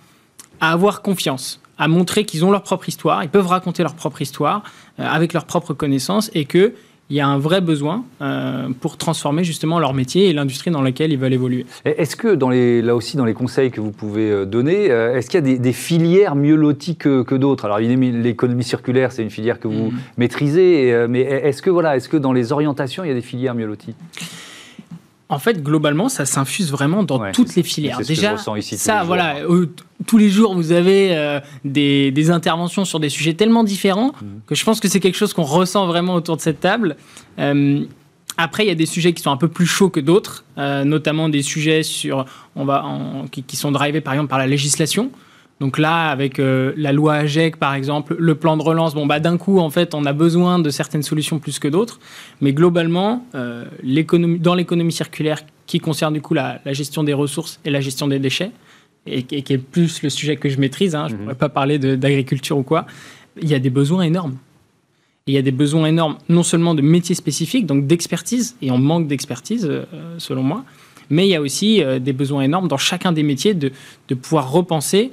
à, 0.61 0.73
avoir 0.73 1.03
confiance, 1.03 1.61
à 1.79 1.88
montrer 1.88 2.25
qu'ils 2.25 2.44
ont 2.44 2.51
leur 2.51 2.62
propre 2.62 2.88
histoire, 2.88 3.23
ils 3.23 3.31
peuvent 3.31 3.47
raconter 3.47 3.83
leur 3.83 3.94
propre 3.94 4.23
histoire 4.23 4.62
euh, 4.99 5.07
avec 5.07 5.33
leurs 5.33 5.44
propres 5.44 5.75
connaissances 5.75 6.31
et 6.35 6.44
que 6.44 6.75
il 7.11 7.16
y 7.16 7.21
a 7.21 7.27
un 7.27 7.38
vrai 7.38 7.61
besoin 7.61 8.05
euh, 8.21 8.68
pour 8.81 8.99
transformer 8.99 9.42
justement 9.42 9.79
leur 9.79 9.94
métier 9.94 10.29
et 10.29 10.33
l'industrie 10.33 10.71
dans 10.71 10.83
laquelle 10.83 11.11
ils 11.11 11.18
veulent 11.18 11.33
évoluer. 11.33 11.64
Est-ce 11.85 12.16
que 12.16 12.35
dans 12.35 12.51
les, 12.51 12.83
là 12.83 12.94
aussi 12.94 13.16
dans 13.16 13.25
les 13.25 13.35
conseils 13.35 13.71
que 13.71 13.81
vous 13.81 13.92
pouvez 13.92 14.31
euh, 14.31 14.44
donner, 14.44 14.90
euh, 14.90 15.16
est-ce 15.16 15.31
qu'il 15.31 15.49
y 15.49 15.55
a 15.55 15.59
des, 15.59 15.73
filières 15.73 16.35
mieux 16.35 16.55
loties 16.55 16.97
que, 16.97 17.35
d'autres? 17.35 17.64
Alors 17.64 17.79
l'économie 17.79 18.64
circulaire, 18.64 19.12
c'est 19.12 19.23
une 19.23 19.31
filière 19.31 19.59
que 19.59 19.68
vous 19.68 19.90
mm. 19.90 19.99
maîtrisez, 20.18 21.07
mais 21.09 21.21
est-ce 21.21 21.62
que 21.62 21.71
voilà, 21.71 21.97
est-ce 21.97 22.09
que 22.09 22.16
dans 22.16 22.33
les 22.33 22.53
orientations, 22.53 23.05
il 23.05 23.09
y 23.09 23.11
a 23.11 23.14
des 23.14 23.21
filières 23.21 23.55
mieux 23.55 23.66
loties? 23.66 23.94
En 25.31 25.38
fait, 25.38 25.62
globalement, 25.62 26.09
ça 26.09 26.25
s'infuse 26.25 26.71
vraiment 26.71 27.03
dans 27.03 27.33
toutes 27.33 27.55
les 27.55 27.62
filières. 27.62 28.01
Déjà, 28.01 28.37
ça, 28.62 29.05
voilà, 29.05 29.37
tous 30.07 30.17
les 30.17 30.31
jours, 30.31 30.55
vous 30.55 30.73
avez 30.73 31.14
euh, 31.14 31.41
des, 31.64 32.31
interventions 32.31 32.85
sur 32.85 32.99
des 32.99 33.11
sujets 33.11 33.35
tellement 33.35 33.64
différents 33.64 34.12
mhm. 34.23 34.41
que 34.47 34.55
je 34.55 34.64
pense 34.64 34.81
que 34.81 34.88
c'est 34.88 35.01
quelque 35.01 35.17
chose 35.17 35.35
qu'on 35.35 35.45
ressent 35.45 35.87
vraiment 35.87 36.14
autour 36.14 36.37
de 36.37 36.41
cette 36.41 36.61
table. 36.61 36.97
Euh, 37.38 37.85
après, 38.38 38.64
il 38.64 38.69
y 38.69 38.73
a 38.73 38.75
des 38.75 38.87
sujets 38.87 39.12
qui 39.12 39.23
sont 39.23 39.31
un 39.31 39.37
peu 39.37 39.49
plus 39.49 39.67
chauds 39.67 39.91
que 39.91 40.01
d'autres, 40.01 40.45
euh, 40.57 40.85
notamment 40.85 41.29
des 41.29 41.43
sujets 41.43 41.83
sur, 41.83 42.25
on 42.57 42.64
va, 42.64 42.85
qui, 43.31 43.43
qui, 43.43 43.57
sont 43.57 43.73
drivés 43.73 44.01
par 44.01 44.14
exemple 44.14 44.31
par 44.31 44.38
la 44.38 44.47
législation. 44.47 45.11
Donc 45.61 45.79
là, 45.79 46.09
avec 46.11 46.38
euh, 46.38 46.73
la 46.77 46.92
loi 46.92 47.14
AGEC, 47.14 47.57
par 47.57 47.75
exemple, 47.75 48.14
le 48.18 48.35
plan 48.37 48.57
de 48.57 48.62
relance, 48.62 48.94
bon, 48.94 49.07
bah, 49.07 49.18
d'un 49.18 49.37
coup, 49.37 49.59
en 49.59 49.71
fait, 49.71 49.94
on 49.94 50.05
a 50.05 50.12
besoin 50.12 50.61
de 50.61 50.71
certaines 50.71 51.03
solutions 51.03 51.40
plus 51.40 51.59
que 51.59 51.66
d'autres. 51.66 51.99
Mais 52.40 52.53
globalement, 52.53 53.27
euh, 53.35 53.64
dans 54.38 54.55
l'économie 54.55 54.92
circulaire, 54.92 55.40
qui 55.66 55.81
concerne 55.81 56.14
du 56.14 56.21
coup 56.21 56.35
la, 56.35 56.61
gestion 56.66 57.03
des 57.03 57.12
ressources 57.12 57.61
et 57.64 57.71
la 57.71 57.81
gestion 57.81 58.07
des 58.07 58.21
déchets, 58.21 58.53
et, 59.07 59.23
qui 59.23 59.53
est 59.53 59.59
plus 59.59 60.03
le 60.03 60.11
sujet 60.11 60.37
que 60.37 60.49
je 60.49 60.59
maîtrise, 60.59 60.94
hein, 60.94 61.07
je 61.09 61.14
ne 61.14 61.18
mhm. 61.18 61.25
pourrais 61.25 61.35
pas 61.35 61.49
parler 61.49 61.79
d'agriculture 61.79 62.57
ou 62.57 62.62
quoi, 62.62 62.87
il 63.40 63.49
y 63.49 63.55
a 63.55 63.59
des 63.59 63.71
besoins 63.71 64.03
énormes. 64.03 64.37
il 65.27 65.35
y 65.35 65.38
a 65.38 65.42
des 65.42 65.53
besoins 65.53 65.87
énormes, 65.87 66.18
non 66.29 66.42
seulement 66.42 66.75
de 66.75 66.83
métiers 66.83 67.14
spécifiques, 67.14 67.66
donc 67.66 67.87
d'expertise, 67.87 68.57
et 68.62 68.71
on 68.71 68.79
manque 68.79 69.09
d'expertise, 69.09 69.66
euh, 69.68 69.85
selon 70.18 70.42
moi, 70.42 70.64
mais 71.11 71.27
il 71.27 71.31
y 71.31 71.35
a 71.35 71.40
aussi 71.40 71.83
des 72.01 72.12
besoins 72.12 72.42
énormes 72.42 72.68
dans 72.68 72.77
chacun 72.77 73.12
des 73.12 73.23
métiers 73.23 73.55
de, 73.55 73.73
de 74.09 74.14
pouvoir 74.14 74.53
repenser 74.53 75.11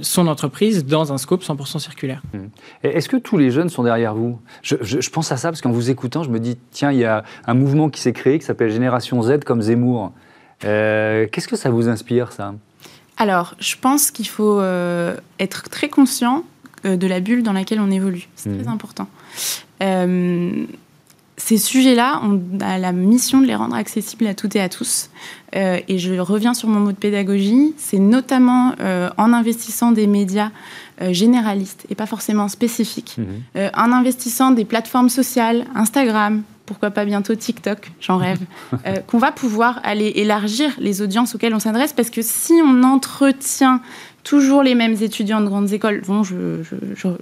son 0.00 0.28
entreprise 0.28 0.84
dans 0.84 1.12
un 1.12 1.18
scope 1.18 1.42
100% 1.42 1.78
circulaire. 1.78 2.22
Mmh. 2.32 2.38
Est-ce 2.84 3.08
que 3.08 3.16
tous 3.16 3.36
les 3.36 3.50
jeunes 3.50 3.68
sont 3.68 3.82
derrière 3.82 4.14
vous? 4.14 4.38
Je, 4.62 5.10
pense 5.10 5.32
à 5.32 5.36
ça 5.36 5.50
parce 5.50 5.60
qu'en 5.60 5.72
vous 5.72 5.90
écoutant, 5.90 6.22
je 6.22 6.30
me 6.30 6.38
dis, 6.38 6.56
tiens, 6.70 6.92
il 6.92 6.98
y 6.98 7.04
a 7.04 7.24
un 7.46 7.54
mouvement 7.54 7.90
qui 7.90 8.00
s'est 8.00 8.12
créé 8.12 8.38
qui 8.38 8.44
s'appelle 8.44 8.70
Génération 8.70 9.20
Z 9.22 9.40
comme 9.44 9.60
Zemmour. 9.60 10.12
Euh, 10.64 11.26
qu'est-ce 11.30 11.48
que 11.48 11.56
ça 11.56 11.70
vous 11.70 11.88
inspire, 11.88 12.32
ça? 12.32 12.54
Alors, 13.16 13.54
je 13.58 13.74
pense 13.76 14.10
qu'il 14.10 14.28
faut 14.28 14.60
euh, 14.60 15.16
être 15.38 15.68
très 15.68 15.88
conscient 15.88 16.44
de 16.84 17.06
la 17.06 17.20
bulle 17.20 17.42
dans 17.42 17.52
laquelle 17.52 17.80
on 17.80 17.90
évolue. 17.90 18.28
C'est 18.34 18.50
mmh. 18.50 18.62
très 18.62 18.68
important 18.68 19.08
ces 21.38 21.56
sujets-là, 21.56 22.20
on 22.22 22.40
a 22.60 22.78
la 22.78 22.92
mission 22.92 23.40
de 23.40 23.46
les 23.46 23.54
rendre 23.54 23.74
accessibles 23.74 24.26
à 24.26 24.34
toutes 24.34 24.54
et 24.54 24.60
à 24.60 24.68
tous. 24.68 25.08
Euh, 25.56 25.78
et 25.88 25.98
je 25.98 26.14
reviens 26.14 26.54
sur 26.54 26.68
mon 26.68 26.80
mot 26.80 26.92
de 26.92 26.96
pédagogie, 26.96 27.74
c'est 27.78 27.98
notamment 27.98 28.74
euh, 28.80 29.08
en 29.16 29.32
investissant 29.32 29.92
des 29.92 30.06
médias 30.06 30.50
euh, 31.00 31.12
généralistes 31.12 31.86
et 31.88 31.94
pas 31.94 32.06
forcément 32.06 32.48
spécifiques, 32.48 33.16
mhm. 33.18 33.70
en 33.74 33.92
investissant 33.92 34.50
des 34.50 34.64
plateformes 34.64 35.08
sociales, 35.08 35.66
Instagram, 35.74 36.42
pourquoi 36.66 36.90
pas 36.90 37.04
bientôt 37.04 37.34
TikTok, 37.34 37.90
j'en 38.00 38.18
rêve, 38.18 38.38
qu'on 39.06 39.18
va 39.18 39.32
pouvoir 39.32 39.80
aller 39.84 40.12
élargir 40.16 40.70
les 40.78 41.02
audiences 41.02 41.34
auxquelles 41.34 41.54
on 41.54 41.60
s'adresse, 41.60 41.92
parce 41.92 42.08
que 42.10 42.22
si 42.22 42.54
on 42.64 42.82
entretient 42.82 43.80
toujours 44.24 44.62
les 44.62 44.74
mêmes 44.74 44.96
étudiants 45.00 45.40
de 45.40 45.46
grandes 45.46 45.72
écoles 45.72 46.02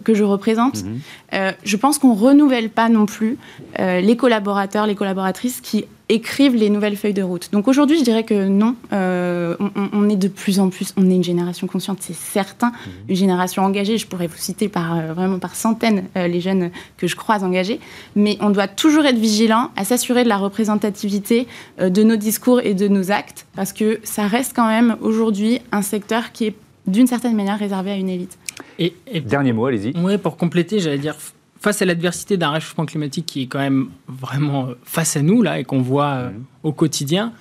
que 0.05 0.15
je 0.15 0.25
représente. 0.25 0.85
Mhm. 0.85 1.01
Euh, 1.35 1.53
je 1.65 1.77
pense 1.77 1.99
qu'on 1.99 2.15
renouvelle 2.15 2.71
pas 2.71 2.89
non 2.89 3.07
plus 3.07 3.39
euh, 3.79 4.01
les 4.01 4.17
collaborateurs, 4.17 4.87
les 4.87 4.95
collaboratrices 4.95 5.61
qui 5.61 5.87
écrivent 6.09 6.57
les 6.57 6.71
nouvelles 6.71 6.97
feuilles 6.97 7.15
de 7.15 7.23
route. 7.23 7.51
Donc 7.53 7.69
aujourd'hui, 7.69 7.97
je 7.97 8.03
dirais 8.03 8.25
que 8.25 8.49
non, 8.49 8.75
euh, 8.93 9.55
on, 9.93 10.09
est 10.09 10.17
de 10.17 10.27
plus 10.27 10.59
en 10.59 10.69
plus, 10.69 10.93
on 10.97 11.09
est 11.09 11.15
une 11.15 11.23
génération 11.23 11.69
consciente, 11.69 11.99
c'est 12.01 12.17
certain, 12.17 12.71
mhm. 12.71 12.93
une 13.11 13.17
génération 13.17 13.63
engagée. 13.63 13.97
Je 13.97 14.09
pourrais 14.09 14.27
vous 14.27 14.37
citer 14.37 14.69
par 14.69 15.01
vraiment 15.15 15.39
par 15.39 15.55
centaines 15.55 16.07
les 16.17 16.41
jeunes 16.41 16.73
que 16.97 17.07
je 17.07 17.15
croise 17.15 17.45
engagés, 17.45 17.79
mais 18.17 18.37
on 18.41 18.51
doit 18.51 18.67
toujours 18.67 19.07
être 19.07 19.19
vigilant 19.19 19.71
à 19.77 19.85
s'assurer 19.85 20.25
de 20.25 20.29
la 20.29 20.37
représentativité 20.37 21.47
de 21.79 22.03
nos 22.03 22.17
discours 22.17 22.61
et 22.61 22.75
de 22.75 22.89
nos 22.89 23.13
actes, 23.13 23.47
parce 23.55 23.73
que 23.73 24.01
ça 24.03 24.27
reste 24.27 24.53
quand 24.57 24.67
même 24.67 24.97
aujourd'hui 25.01 25.61
un 25.71 25.83
secteur 25.83 26.33
qui 26.33 26.47
est 26.47 26.55
d'une 26.90 27.07
certaine 27.07 27.37
manière 27.37 27.59
réservé 27.59 27.90
à 27.90 27.96
une 27.96 28.09
élite. 28.09 28.38
Et, 28.79 28.94
Dernier 29.20 29.53
mot, 29.53 29.66
allez-y. 29.66 29.92
Oui, 29.98 30.18
pour 30.18 30.37
compléter, 30.37 30.81
j'allais 30.81 30.98
dire, 30.98 31.16
face 31.61 31.83
à 31.83 31.85
l'adversité 31.85 32.37
d'un 32.37 32.50
réchauffement 32.50 32.87
climatique 32.87 33.26
qui 33.26 33.42
est 33.42 33.46
quand 33.46 33.59
même 33.59 33.88
vraiment 34.09 34.68
euh, 34.68 34.74
face 34.85 35.16
à 35.16 35.22
nous, 35.22 35.42
là, 35.42 35.59
et 35.59 35.64
qu'on 35.64 35.83
voit 35.83 36.07
euh, 36.07 36.31
mhm. 36.31 36.44
au 36.62 36.72
quotidien, 36.72 37.33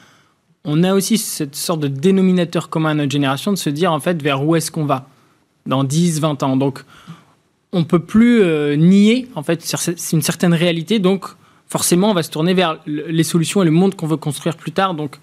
on 0.65 0.83
a 0.83 0.93
aussi 0.93 1.17
cette 1.17 1.55
sorte 1.55 1.79
de 1.79 1.87
dénominateur 1.87 2.69
commun 2.69 2.91
à 2.91 2.93
notre 2.93 3.11
génération 3.11 3.51
de 3.51 3.57
se 3.57 3.69
dire, 3.69 3.93
en 3.93 3.99
fait, 3.99 4.21
vers 4.21 4.45
où 4.45 4.55
est-ce 4.55 4.71
qu'on 4.71 4.85
va 4.85 5.07
dans 5.65 5.83
10, 5.83 6.19
20 6.19 6.43
ans. 6.43 6.57
Donc, 6.57 6.83
on 7.71 7.83
peut 7.83 7.99
plus 7.99 8.41
euh, 8.41 8.75
nier, 8.75 9.27
en 9.35 9.43
fait, 9.43 9.61
c'est 9.63 10.15
une 10.15 10.21
certaine 10.21 10.53
réalité. 10.53 10.99
Donc, 10.99 11.25
forcément, 11.67 12.11
on 12.11 12.13
va 12.13 12.23
se 12.23 12.31
tourner 12.31 12.53
vers 12.53 12.79
les 12.85 13.23
solutions 13.23 13.61
et 13.61 13.65
le 13.65 13.71
monde 13.71 13.95
qu'on 13.95 14.07
veut 14.07 14.17
construire 14.17 14.57
plus 14.57 14.71
tard. 14.71 14.95
Donc, 14.95 15.19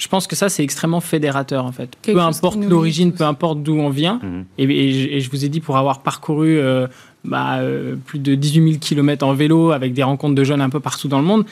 je 0.00 0.08
pense 0.08 0.26
que 0.26 0.34
ça, 0.34 0.48
c'est 0.48 0.64
extrêmement 0.64 1.00
fédérateur, 1.00 1.66
en 1.66 1.72
fait. 1.72 1.90
peu 2.02 2.18
importe 2.18 2.64
l'origine, 2.64 3.12
peu 3.12 3.24
importe 3.24 3.62
d'où 3.62 3.74
on 3.74 3.90
vient. 3.90 4.18
Mhm. 4.22 4.44
Et, 4.56 5.20
je, 5.20 5.30
vous 5.30 5.44
ai 5.44 5.50
dit, 5.50 5.60
pour 5.60 5.76
avoir 5.76 6.00
parcouru 6.00 6.58
euh, 6.58 6.86
bah, 7.22 7.58
euh, 7.58 7.96
plus 8.06 8.18
de 8.18 8.34
18 8.34 8.70
000 8.70 8.78
km 8.80 9.26
en 9.26 9.34
vélo 9.34 9.72
avec 9.72 9.92
des 9.92 10.02
rencontres 10.02 10.34
de 10.34 10.42
jeunes 10.42 10.62
un 10.62 10.70
peu 10.70 10.80
partout 10.80 11.06
dans 11.06 11.18
le 11.18 11.26
monde, 11.26 11.44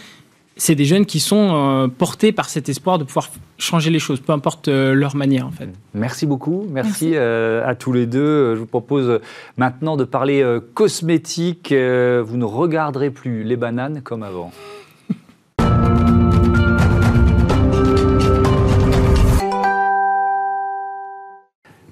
c'est 0.57 0.75
des 0.75 0.87
jeunes 0.87 1.05
qui 1.05 1.21
sont 1.21 1.51
euh, 1.53 1.89
portés 1.89 2.33
par 2.33 2.49
cet 2.49 2.71
espoir 2.71 2.99
de 2.99 3.05
pouvoir 3.05 3.29
changer 3.59 3.91
les 3.91 3.99
choses, 3.99 4.19
peu 4.19 4.33
importe 4.33 4.69
leur 4.69 5.15
manière, 5.15 5.47
en 5.47 5.51
fait. 5.51 5.69
Merci 5.93 6.25
beaucoup. 6.25 6.65
Merci, 6.71 7.19
à 7.19 7.75
tous 7.75 7.93
les 7.93 8.07
deux. 8.07 8.55
Je 8.55 8.61
vous 8.61 8.67
propose 8.67 9.21
maintenant 9.59 9.99
de 9.99 10.05
parler 10.05 10.43
cosmétique. 10.73 11.69
vous 11.69 12.37
ne 12.39 12.45
regarderez 12.45 13.11
plus 13.11 13.45
les 13.45 13.57
bananes 13.57 14.01
comme 14.03 14.23
avant. 14.23 14.53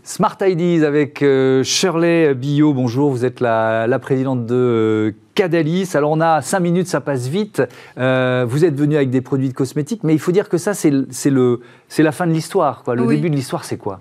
Smart 0.07 0.39
Ideas 0.41 0.87
avec 0.87 1.21
euh, 1.21 1.65
Shirley 1.65 2.33
Billot. 2.33 2.73
Bonjour, 2.73 3.11
vous 3.11 3.25
êtes 3.25 3.41
la, 3.41 3.89
la 3.89 3.99
présidente 3.99 4.47
de 4.47 4.55
euh, 4.55 5.13
Cadalis. 5.37 5.91
Alors 5.95 6.11
on 6.11 6.21
a 6.21 6.43
5 6.43 6.59
minutes, 6.59 6.89
ça 6.89 7.01
passe 7.01 7.29
vite. 7.29 7.63
Euh, 7.99 8.45
vous 8.49 8.65
êtes 8.65 8.75
venu 8.75 8.97
avec 8.97 9.11
des 9.11 9.21
produits 9.21 9.51
de 9.51 9.55
cosmétiques, 9.55 10.03
mais 10.03 10.15
il 10.15 10.19
faut 10.19 10.33
dire 10.33 10.49
que 10.49 10.59
ça, 10.59 10.75
c'est 10.75 10.91
la 10.91 12.13
fin 12.13 12.27
de 12.27 12.33
l'histoire. 12.33 12.83
Le 12.89 13.07
début 13.07 13.31
de 13.31 13.37
l'histoire, 13.37 13.65
c'est 13.65 13.77
quoi? 13.77 14.01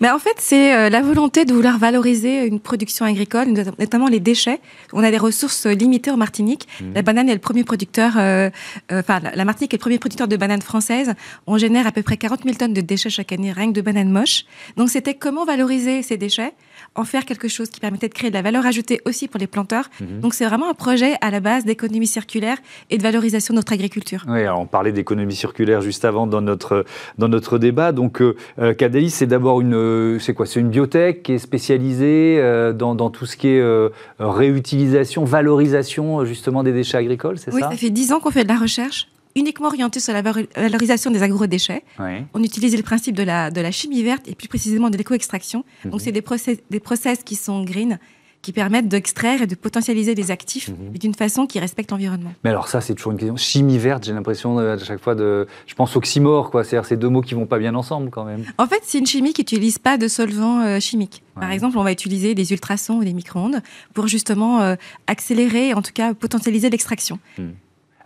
Mais 0.00 0.10
En 0.10 0.18
fait, 0.18 0.36
c'est 0.38 0.74
euh, 0.74 0.88
la 0.88 1.02
volonté 1.02 1.44
de 1.44 1.52
vouloir 1.52 1.78
valoriser 1.78 2.46
une 2.46 2.60
production 2.60 3.04
agricole, 3.04 3.48
notamment 3.78 4.08
les 4.08 4.20
déchets. 4.20 4.60
On 4.92 5.02
a 5.02 5.10
des 5.10 5.18
ressources 5.18 5.66
limitées 5.66 6.10
en 6.10 6.16
Martinique. 6.16 6.66
Mmh. 6.80 6.84
La 6.94 7.02
banane 7.02 7.28
est 7.28 7.34
le 7.34 7.40
premier 7.40 7.64
producteur, 7.64 8.12
euh, 8.16 8.48
enfin 8.90 9.20
la 9.34 9.44
Martinique 9.44 9.74
est 9.74 9.76
le 9.76 9.80
premier 9.80 9.98
producteur 9.98 10.28
de 10.28 10.36
bananes 10.36 10.62
françaises. 10.62 11.12
On 11.46 11.58
génère 11.58 11.86
à 11.86 11.92
peu 11.92 12.02
près 12.02 12.16
40 12.16 12.44
000 12.44 12.56
tonnes 12.56 12.72
de 12.72 12.80
déchets 12.80 13.10
chaque 13.10 13.32
année, 13.32 13.50
rien 13.52 13.68
que 13.68 13.76
de 13.76 13.80
bananes 13.80 14.10
moches. 14.10 14.44
Donc 14.76 14.88
c'était 14.88 15.14
comment 15.14 15.44
valoriser 15.44 16.02
ces 16.02 16.16
déchets? 16.16 16.52
En 16.96 17.04
faire 17.04 17.24
quelque 17.24 17.48
chose 17.48 17.68
qui 17.68 17.80
permettait 17.80 18.08
de 18.08 18.14
créer 18.14 18.30
de 18.30 18.34
la 18.34 18.42
valeur 18.42 18.66
ajoutée 18.66 19.00
aussi 19.04 19.28
pour 19.28 19.38
les 19.38 19.46
planteurs. 19.46 19.88
Mhm. 20.00 20.20
Donc 20.20 20.34
c'est 20.34 20.46
vraiment 20.46 20.70
un 20.70 20.74
projet 20.74 21.14
à 21.20 21.30
la 21.30 21.40
base 21.40 21.64
d'économie 21.64 22.06
circulaire 22.06 22.58
et 22.90 22.98
de 22.98 23.02
valorisation 23.02 23.54
de 23.54 23.58
notre 23.58 23.72
agriculture. 23.72 24.24
Oui, 24.28 24.40
alors 24.40 24.60
on 24.60 24.66
parlait 24.66 24.92
d'économie 24.92 25.34
circulaire 25.34 25.80
juste 25.80 26.04
avant 26.04 26.26
dans 26.26 26.40
notre, 26.40 26.84
dans 27.18 27.28
notre 27.28 27.58
débat. 27.58 27.92
Donc 27.92 28.20
euh, 28.20 28.36
euh 28.58 28.74
Cadelis, 28.74 29.10
c'est 29.10 29.26
d'abord 29.26 29.60
une, 29.60 29.74
euh, 29.74 30.18
c'est 30.18 30.34
quoi? 30.34 30.46
C'est 30.46 30.60
une 30.60 30.70
biotech 30.70 31.22
qui 31.22 31.32
est 31.32 31.38
spécialisée 31.38 32.38
euh, 32.40 32.72
dans, 32.72 32.94
dans, 32.94 33.10
tout 33.10 33.26
ce 33.26 33.36
qui 33.36 33.48
est 33.48 33.60
euh, 33.60 33.90
réutilisation, 34.18 35.24
valorisation 35.24 36.24
justement 36.24 36.62
des 36.62 36.72
déchets 36.72 36.98
agricoles, 36.98 37.38
c'est 37.38 37.50
ça? 37.50 37.56
Oui, 37.56 37.62
ça 37.62 37.70
fait 37.70 37.90
dix 37.90 38.12
ans 38.12 38.20
qu'on 38.20 38.30
fait 38.30 38.44
de 38.44 38.48
la 38.48 38.58
recherche 38.58 39.08
uniquement 39.36 39.68
orientée 39.68 40.00
sur 40.00 40.12
la 40.12 40.22
valorisation 40.22 41.10
des 41.12 41.22
agrodéchets. 41.22 41.84
On 42.34 42.42
utilise 42.42 42.76
le 42.76 42.82
principe 42.82 43.14
de 43.14 43.22
la, 43.22 43.50
de 43.50 43.60
la 43.60 43.70
chimie 43.70 44.02
verte 44.02 44.26
et 44.26 44.34
plus 44.34 44.48
précisément 44.48 44.90
de 44.90 44.96
l'éco-extraction. 44.96 45.64
Donc, 45.84 45.94
mhm. 45.94 45.98
c'est 46.00 46.12
des 46.12 46.22
process, 46.22 46.58
des 46.70 46.80
process 46.80 47.22
qui 47.22 47.36
sont 47.36 47.62
green, 47.62 47.98
qui 48.42 48.52
permettent 48.52 48.88
d'extraire 48.88 49.42
et 49.42 49.46
de 49.46 49.54
potentialiser 49.54 50.14
des 50.14 50.30
actifs 50.30 50.68
mhm. 50.68 50.96
d'une 50.98 51.14
façon 51.14 51.46
qui 51.46 51.58
respecte 51.58 51.90
l'environnement. 51.90 52.32
Mais 52.44 52.50
alors 52.50 52.68
ça, 52.68 52.80
c'est 52.80 52.94
toujours 52.94 53.12
une 53.12 53.18
question. 53.18 53.36
Chimie 53.36 53.78
verte, 53.78 54.04
j'ai 54.04 54.12
l'impression 54.12 54.58
à 54.58 54.78
chaque 54.78 55.00
fois 55.00 55.14
de... 55.14 55.46
Je 55.66 55.74
pense 55.74 55.94
oxymore, 55.96 56.50
quoi. 56.50 56.64
C'est-à-dire 56.64 56.86
ces 56.86 56.96
deux 56.96 57.08
mots 57.08 57.20
qui 57.20 57.34
vont 57.34 57.46
pas 57.46 57.58
bien 57.58 57.74
ensemble 57.74 58.10
quand 58.10 58.24
même. 58.24 58.44
En 58.56 58.66
fait, 58.66 58.80
c'est 58.84 58.98
une 58.98 59.06
chimie 59.06 59.32
qui 59.32 59.42
n'utilise 59.42 59.78
pas 59.78 59.98
de 59.98 60.08
solvants 60.08 60.60
euh, 60.60 60.80
chimiques. 60.80 61.22
Par 61.34 61.50
exemple, 61.50 61.76
on 61.76 61.82
va 61.82 61.92
utiliser 61.92 62.34
des 62.34 62.52
ultrasons 62.52 62.94
ou 62.94 63.04
des 63.04 63.12
micro-ondes 63.12 63.60
pour 63.92 64.06
justement 64.06 64.62
euh, 64.62 64.76
accélérer, 65.06 65.74
en 65.74 65.82
tout 65.82 65.92
cas 65.92 66.14
potentialiser 66.14 66.70
l'extraction. 66.70 67.18
Hmm. 67.36 67.50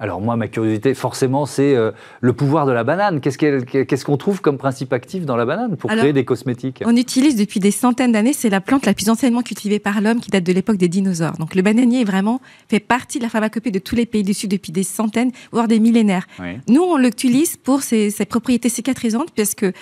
Alors 0.00 0.22
moi, 0.22 0.34
ma 0.34 0.48
curiosité, 0.48 0.94
forcément, 0.94 1.44
c'est 1.44 1.76
euh, 1.76 1.92
le 2.22 2.32
pouvoir 2.32 2.64
de 2.64 2.72
la 2.72 2.84
banane. 2.84 3.20
Qu'est-ce 3.20 4.04
qu'on 4.04 4.16
trouve 4.16 4.40
comme 4.40 4.56
principe 4.56 4.94
actif 4.94 5.26
dans 5.26 5.36
la 5.36 5.44
banane 5.44 5.76
pour 5.76 5.90
créer 5.90 6.14
des 6.14 6.24
cosmétiques? 6.24 6.82
On 6.86 6.96
utilise 6.96 7.36
depuis 7.36 7.60
des 7.60 7.70
centaines 7.70 8.12
d'années, 8.12 8.32
c'est 8.32 8.48
la 8.48 8.62
plante 8.62 8.86
la 8.86 8.94
plus 8.94 9.10
anciennement 9.10 9.42
cultivée 9.42 9.78
par 9.78 10.00
l'homme 10.00 10.20
qui 10.20 10.30
date 10.30 10.44
de 10.44 10.52
l'époque 10.54 10.78
des 10.78 10.88
dinosaures. 10.88 11.36
Donc 11.38 11.54
le 11.54 11.60
bananier 11.60 12.00
est 12.00 12.04
vraiment 12.04 12.40
fait 12.68 12.80
partie 12.80 13.18
de 13.18 13.24
la 13.24 13.28
pharmacopée 13.28 13.70
de 13.70 13.78
tous 13.78 13.94
les 13.94 14.06
pays 14.06 14.22
du 14.22 14.32
Sud 14.32 14.50
depuis 14.50 14.72
des 14.72 14.84
centaines, 14.84 15.32
voire 15.52 15.68
des 15.68 15.78
millénaires. 15.78 16.26
Nous, 16.66 16.82
on 16.82 16.96
l'utilise 16.96 17.58
pour 17.58 17.82
ses, 17.82 18.10
ses, 18.10 18.24
propriétés 18.24 18.70
cicatrisantes 18.70 19.30
parce 19.36 19.54
que 19.54 19.72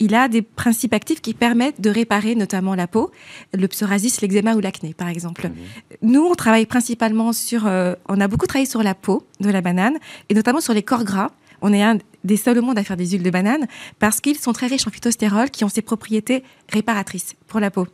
il 0.00 0.14
a 0.14 0.28
des 0.28 0.42
principes 0.42 0.92
actifs 0.92 1.20
qui 1.20 1.34
permettent 1.34 1.80
de 1.80 1.90
réparer 1.90 2.34
notamment 2.34 2.74
la 2.74 2.86
peau, 2.86 3.10
le 3.52 3.66
psoriasis, 3.68 4.20
l'eczéma 4.20 4.54
ou 4.54 4.60
l'acné, 4.60 4.94
par 4.94 5.08
exemple. 5.08 5.48
Mhm. 5.48 5.54
Nous, 6.02 6.22
on 6.22 6.34
travaille 6.34 6.66
principalement 6.66 7.32
sur, 7.32 7.66
euh, 7.66 7.94
on 8.08 8.20
a 8.20 8.28
beaucoup 8.28 8.46
travaillé 8.46 8.68
sur 8.68 8.82
la 8.82 8.94
peau 8.94 9.26
de 9.40 9.50
la 9.50 9.60
banane 9.60 9.96
et 10.28 10.34
notamment 10.34 10.60
sur 10.60 10.74
les 10.74 10.82
corps 10.82 11.04
gras. 11.04 11.30
On 11.62 11.72
est 11.72 11.82
un 11.82 11.98
des 12.24 12.36
seuls 12.36 12.58
au 12.58 12.62
monde 12.62 12.78
à 12.78 12.84
faire 12.84 12.96
des 12.96 13.06
huiles 13.06 13.22
de 13.22 13.30
banane 13.30 13.66
parce 13.98 14.20
qu'ils 14.20 14.38
sont 14.38 14.52
très 14.52 14.66
riches 14.66 14.86
en 14.86 14.90
phytostérol 14.90 15.50
qui 15.50 15.64
ont 15.64 15.68
ces 15.68 15.80
propriétés 15.80 16.42
réparatrices 16.70 17.36
pour 17.46 17.60
la 17.60 17.70
peau. 17.70 17.86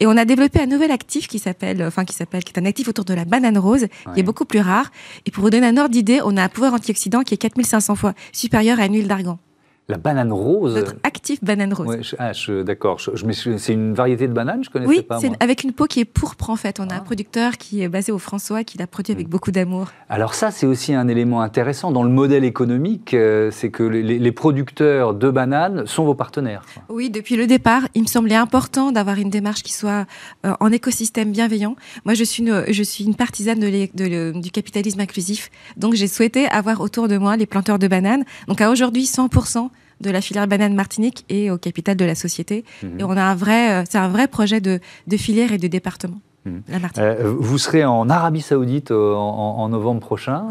Et 0.00 0.06
on 0.06 0.16
a 0.16 0.24
développé 0.24 0.60
un 0.60 0.66
nouvel 0.66 0.90
actif 0.90 1.28
qui 1.28 1.38
s'appelle, 1.38 1.82
enfin 1.84 2.04
qui 2.04 2.14
s'appelle, 2.14 2.42
qui 2.42 2.52
est 2.52 2.58
un 2.58 2.64
actif 2.64 2.88
autour 2.88 3.04
de 3.04 3.14
la 3.14 3.24
banane 3.24 3.58
rose, 3.58 3.86
qui 4.14 4.20
est 4.20 4.24
beaucoup 4.24 4.44
plus 4.44 4.60
rare. 4.60 4.90
Et 5.26 5.30
pour 5.30 5.44
vous 5.44 5.50
donner 5.50 5.66
un 5.66 5.76
ordre 5.76 5.90
d'idée, 5.90 6.20
on 6.24 6.36
a 6.36 6.42
un 6.42 6.48
pouvoir 6.48 6.74
antioxydant 6.74 7.22
qui 7.22 7.34
est 7.34 7.38
4500 7.38 7.94
fois 7.94 8.14
supérieur 8.32 8.80
à 8.80 8.86
une 8.86 8.94
huile 8.94 9.08
d'argan. 9.08 9.38
La 9.86 9.98
banane 9.98 10.32
rose. 10.32 10.76
Notre 10.76 10.94
actif 11.02 11.44
banane 11.44 11.74
rose. 11.74 11.86
Ouais, 11.86 12.00
ah, 12.18 12.32
d'accord. 12.64 12.98
c'est 13.00 13.72
une 13.72 13.92
variété 13.92 14.26
de 14.26 14.32
banane, 14.32 14.64
je 14.64 14.70
connaissais 14.70 15.02
pas. 15.02 15.18
Oui, 15.18 15.30
avec 15.40 15.62
une 15.62 15.72
peau 15.72 15.84
qui 15.84 16.00
est 16.00 16.06
pourpre 16.06 16.48
en 16.48 16.56
fait. 16.56 16.80
On 16.80 16.88
a 16.88 16.94
un 16.94 16.98
ah. 16.98 17.00
producteur 17.00 17.58
qui 17.58 17.82
est 17.82 17.88
basé 17.88 18.10
au 18.10 18.18
François, 18.18 18.64
qui 18.64 18.78
l'a 18.78 18.86
produit 18.86 19.12
avec 19.12 19.26
hmm. 19.26 19.30
beaucoup 19.30 19.50
d'amour. 19.50 19.88
Alors 20.08 20.32
ça, 20.32 20.50
c'est 20.50 20.64
aussi 20.64 20.94
un 20.94 21.06
élément 21.08 21.42
intéressant 21.42 21.92
dans 21.92 22.02
le 22.02 22.08
modèle 22.08 22.44
économique, 22.44 23.12
euh, 23.12 23.50
c'est 23.50 23.70
que 23.70 23.82
les, 23.82 24.32
producteurs 24.32 25.12
de 25.12 25.30
bananes 25.30 25.86
sont 25.86 26.04
vos 26.04 26.14
partenaires. 26.14 26.62
Oui, 26.88 27.10
depuis 27.10 27.36
le 27.36 27.46
départ, 27.46 27.82
il 27.94 28.02
me 28.02 28.08
semblait 28.08 28.34
important 28.34 28.90
d'avoir 28.90 29.18
une 29.18 29.30
démarche 29.30 29.62
qui 29.62 29.72
soit 29.72 30.06
euh, 30.46 30.54
en 30.60 30.72
écosystème 30.72 31.30
bienveillant. 31.30 31.76
Moi, 32.06 32.14
je 32.14 32.24
suis 32.24 32.42
une, 32.42 32.64
je 32.68 32.82
suis 32.82 33.04
une 33.04 33.14
partisane 33.14 33.60
de, 33.60 34.40
du 34.40 34.50
capitalisme 34.50 35.00
inclusif, 35.00 35.50
donc 35.76 35.92
j'ai 35.92 36.08
souhaité 36.08 36.46
avoir 36.46 36.80
autour 36.80 37.06
de 37.06 37.18
moi 37.18 37.36
les 37.36 37.46
planteurs 37.46 37.78
de 37.78 37.86
bananes. 37.86 38.24
Donc 38.48 38.62
à 38.62 38.70
aujourd'hui, 38.70 39.04
100% 39.04 39.68
de 40.00 40.10
la 40.10 40.20
filière 40.20 40.46
banane 40.46 40.74
Martinique 40.74 41.24
et 41.28 41.50
au 41.50 41.58
capital 41.58 41.96
de 41.96 42.04
la 42.04 42.14
société. 42.14 42.64
Mhm. 42.82 43.00
Et 43.00 43.04
on 43.04 43.10
a 43.10 43.22
un 43.22 43.34
vrai, 43.34 43.72
euh, 43.72 43.84
c'est 43.88 43.98
un 43.98 44.08
vrai 44.08 44.28
projet 44.28 44.60
de, 44.60 44.80
de 45.06 45.16
filière 45.16 45.52
et 45.52 45.58
de 45.58 45.68
département. 45.68 46.20
Mhm. 46.44 46.62
Euh, 46.98 47.34
vous 47.38 47.58
serez 47.58 47.84
en 47.84 48.10
Arabie 48.10 48.42
Saoudite 48.42 48.90
euh, 48.90 49.14
en, 49.14 49.68
novembre 49.68 50.00
prochain 50.00 50.44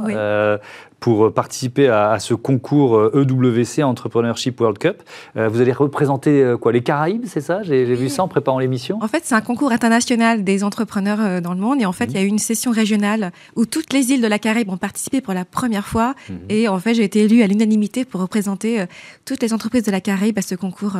pour 0.99 1.33
participer 1.33 1.89
à, 1.89 2.17
ce 2.19 2.33
concours 2.33 2.97
EWC 3.13 3.83
Entrepreneurship 3.83 4.59
World 4.59 4.77
Cup. 4.77 5.03
vous 5.35 5.59
allez 5.59 5.73
représenter 5.73 6.55
quoi 6.61 6.71
Les 6.71 6.81
Caraïbes, 6.81 7.25
c'est 7.25 7.41
ça? 7.41 7.61
J'ai 7.61 7.83
vu 7.83 8.07
ça 8.07 8.23
en 8.23 8.29
préparant 8.29 8.57
l'émission. 8.57 8.99
En 9.01 9.09
fait, 9.09 9.23
c'est 9.25 9.35
un 9.35 9.41
concours 9.41 9.73
international 9.73 10.45
des 10.45 10.63
entrepreneurs 10.63 11.41
dans 11.41 11.53
le 11.53 11.59
monde. 11.59 11.81
Et 11.81 11.85
en 11.85 11.91
fait, 11.91 12.05
il 12.05 12.13
y 12.13 12.17
a 12.17 12.21
eu 12.21 12.27
une 12.27 12.39
session 12.39 12.71
régionale 12.71 13.31
où 13.57 13.65
toutes 13.65 13.91
les 13.91 14.11
îles 14.11 14.21
de 14.21 14.27
la 14.27 14.39
Caraïbe 14.39 14.69
ont 14.69 14.77
participé 14.77 15.19
pour 15.19 15.33
la 15.33 15.43
première 15.43 15.87
fois. 15.87 16.15
Mhm. 16.29 16.37
Et 16.47 16.67
en 16.69 16.79
fait, 16.79 16.93
j'ai 16.93 17.03
été 17.03 17.19
élue 17.19 17.43
à 17.43 17.47
l'unanimité 17.47 18.05
pour 18.05 18.21
représenter 18.21 18.85
toutes 19.25 19.41
les 19.41 19.53
entreprises 19.53 19.83
de 19.83 19.91
la 19.91 19.99
Caraïbe 19.99 20.37
à 20.37 20.41
ce 20.41 20.55
concours 20.55 20.95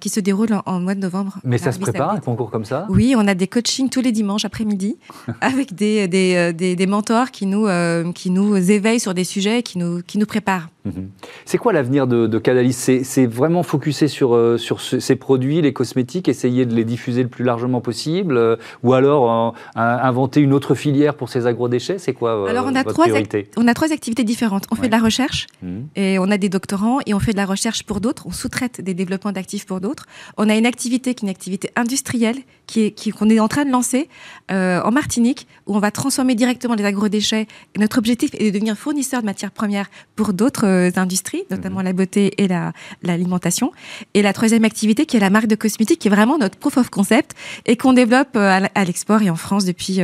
qui, 0.00 0.08
se 0.08 0.20
déroule 0.20 0.48
en, 0.66 0.80
mois 0.80 0.94
de 0.94 1.00
novembre. 1.00 1.38
Mais 1.44 1.58
ça 1.58 1.72
se 1.72 1.78
prépare, 1.78 2.10
un 2.10 2.20
concours 2.20 2.50
comme 2.50 2.64
ça? 2.64 2.86
Oui, 2.88 3.14
on 3.16 3.26
a 3.26 3.34
des 3.34 3.46
coachings 3.46 3.88
tous 3.88 4.00
les 4.00 4.12
dimanches 4.12 4.44
après-midi 4.44 4.96
avec 5.40 5.74
des, 5.74 6.08
des, 6.08 6.34
euh, 6.36 6.52
des, 6.52 6.76
des, 6.76 6.86
mentors 6.86 7.30
qui 7.30 7.46
nous, 7.46 7.66
euh, 7.66 8.12
qui 8.12 8.30
nous 8.30 8.54
éveillent 8.70 9.00
sur 9.00 9.14
des 9.14 9.24
sujets, 9.24 9.62
qui 9.62 9.78
nous, 9.78 10.02
qui 10.02 10.18
nous 10.18 10.26
préparent. 10.26 10.68
Mhm. 10.84 11.10
C'est 11.44 11.58
quoi 11.58 11.72
l'avenir 11.72 12.06
de, 12.06 12.26
de 12.26 12.70
C'est 12.72 13.26
vraiment 13.26 13.62
focusé 13.62 14.08
sur, 14.08 14.34
euh, 14.34 14.58
sur 14.58 14.80
ces 14.80 15.16
produits, 15.16 15.62
les 15.62 15.72
cosmétiques, 15.72 16.28
essayer 16.28 16.66
de 16.66 16.74
les 16.74 16.84
diffuser 16.84 17.22
le 17.22 17.28
plus 17.28 17.44
largement 17.44 17.80
possible 17.80 18.58
Ou 18.82 18.92
alors 18.92 19.54
inventer 19.74 20.40
une 20.40 20.52
autre 20.52 20.74
filière 20.74 21.14
pour 21.14 21.28
ces 21.28 21.46
agrodéchets? 21.46 21.98
C'est 21.98 22.12
quoi 22.12 22.48
alors 22.48 22.66
on 22.66 22.74
a 22.74 22.82
votre 22.82 22.92
trois 22.92 23.04
priorité? 23.04 23.48
On 23.56 23.68
a 23.68 23.74
trois 23.74 23.92
activités 23.92 24.24
différentes. 24.24 24.64
On 24.70 24.74
fait 24.74 24.88
de 24.88 24.92
la 24.92 24.98
recherche, 24.98 25.46
mhm. 25.62 25.86
et 25.96 26.18
on 26.18 26.30
a 26.30 26.38
des 26.38 26.48
doctorants, 26.48 26.98
et 27.06 27.14
on 27.14 27.20
fait 27.20 27.32
de 27.32 27.36
la 27.36 27.46
recherche 27.46 27.84
pour 27.84 28.00
d'autres. 28.00 28.26
On 28.26 28.32
sous-traite 28.32 28.80
des 28.80 28.94
développements 28.94 29.32
d'actifs 29.32 29.66
pour 29.66 29.80
d'autres. 29.80 30.06
On 30.36 30.48
a 30.48 30.56
une 30.56 30.66
activité 30.66 31.14
qui 31.14 31.24
est 31.24 31.28
une 31.28 31.30
activité 31.30 31.70
industrielle 31.76 32.36
qui 32.66 32.80
est, 32.80 33.12
qu'on 33.12 33.28
est 33.28 33.40
en 33.40 33.48
train 33.48 33.64
de 33.64 33.70
lancer 33.70 34.08
euh, 34.50 34.80
en 34.82 34.90
Martinique, 34.90 35.46
où 35.66 35.76
on 35.76 35.78
va 35.78 35.90
transformer 35.90 36.34
directement 36.34 36.74
les 36.74 36.84
agrodéchets. 36.84 37.46
Et 37.74 37.78
notre 37.78 37.98
objectif 37.98 38.30
est 38.34 38.46
de 38.46 38.50
devenir 38.50 38.76
fournisseur 38.76 39.20
de 39.20 39.26
matières 39.26 39.50
premières 39.50 39.86
pour 40.16 40.32
d'autres 40.32 40.64
euh, 40.72 40.90
industries, 40.96 41.44
notamment 41.50 41.80
mhm. 41.80 41.84
la 41.84 41.92
beauté 41.92 42.42
et 42.42 42.48
la, 42.48 42.72
l'alimentation. 43.02 43.72
Et 44.14 44.22
la 44.22 44.32
troisième 44.32 44.64
activité, 44.64 45.06
qui 45.06 45.16
est 45.16 45.20
la 45.20 45.30
marque 45.30 45.46
de 45.46 45.54
cosmétiques, 45.54 46.00
qui 46.00 46.08
est 46.08 46.10
vraiment 46.10 46.38
notre 46.38 46.58
proof 46.58 46.76
of 46.76 46.90
concept 46.90 47.34
et 47.66 47.76
qu'on 47.76 47.92
développe 47.92 48.36
euh, 48.36 48.60
à, 48.74 48.84
l'export 48.84 49.22
et 49.22 49.30
en 49.30 49.36
France 49.36 49.64
depuis 49.64 50.00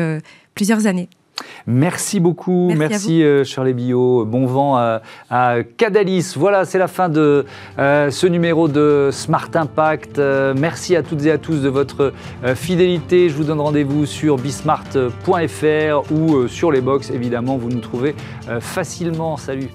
plusieurs 0.55 0.87
années. 0.87 1.09
Merci 1.67 2.21
beaucoup, 2.21 2.73
merci, 2.75 3.23
euh, 3.23 3.45
Shirley 3.45 3.75
Bio. 3.75 4.25
Bon 4.25 4.47
vent 4.47 4.77
à, 4.77 5.57
Cadalis. 5.77 6.33
Voilà, 6.37 6.65
c'est 6.65 6.79
la 6.79 6.89
fin 6.89 7.09
de 7.09 7.45
euh, 7.79 8.11
ce 8.11 8.27
numéro 8.27 8.69
de 8.69 9.11
Smart 9.13 9.51
Impact. 9.55 10.19
Euh, 10.19 10.55
merci 10.57 10.97
à 10.97 11.03
toutes 11.03 11.25
et 11.27 11.31
à 11.31 11.39
tous 11.39 11.63
de 11.63 11.69
votre 11.69 12.13
fidélité. 12.55 13.29
Je 13.29 13.35
vous 13.35 13.45
donne 13.45 13.61
rendez-vous 13.61 14.07
sur 14.07 14.37
bismart.fr 14.37 16.13
ou 16.13 16.49
sur 16.49 16.73
les 16.73 16.81
box, 16.81 17.11
évidemment, 17.11 17.57
vous 17.57 17.69
nous 17.69 17.81
trouvez 17.81 18.15
facilement. 18.61 19.37
Salut 19.37 19.69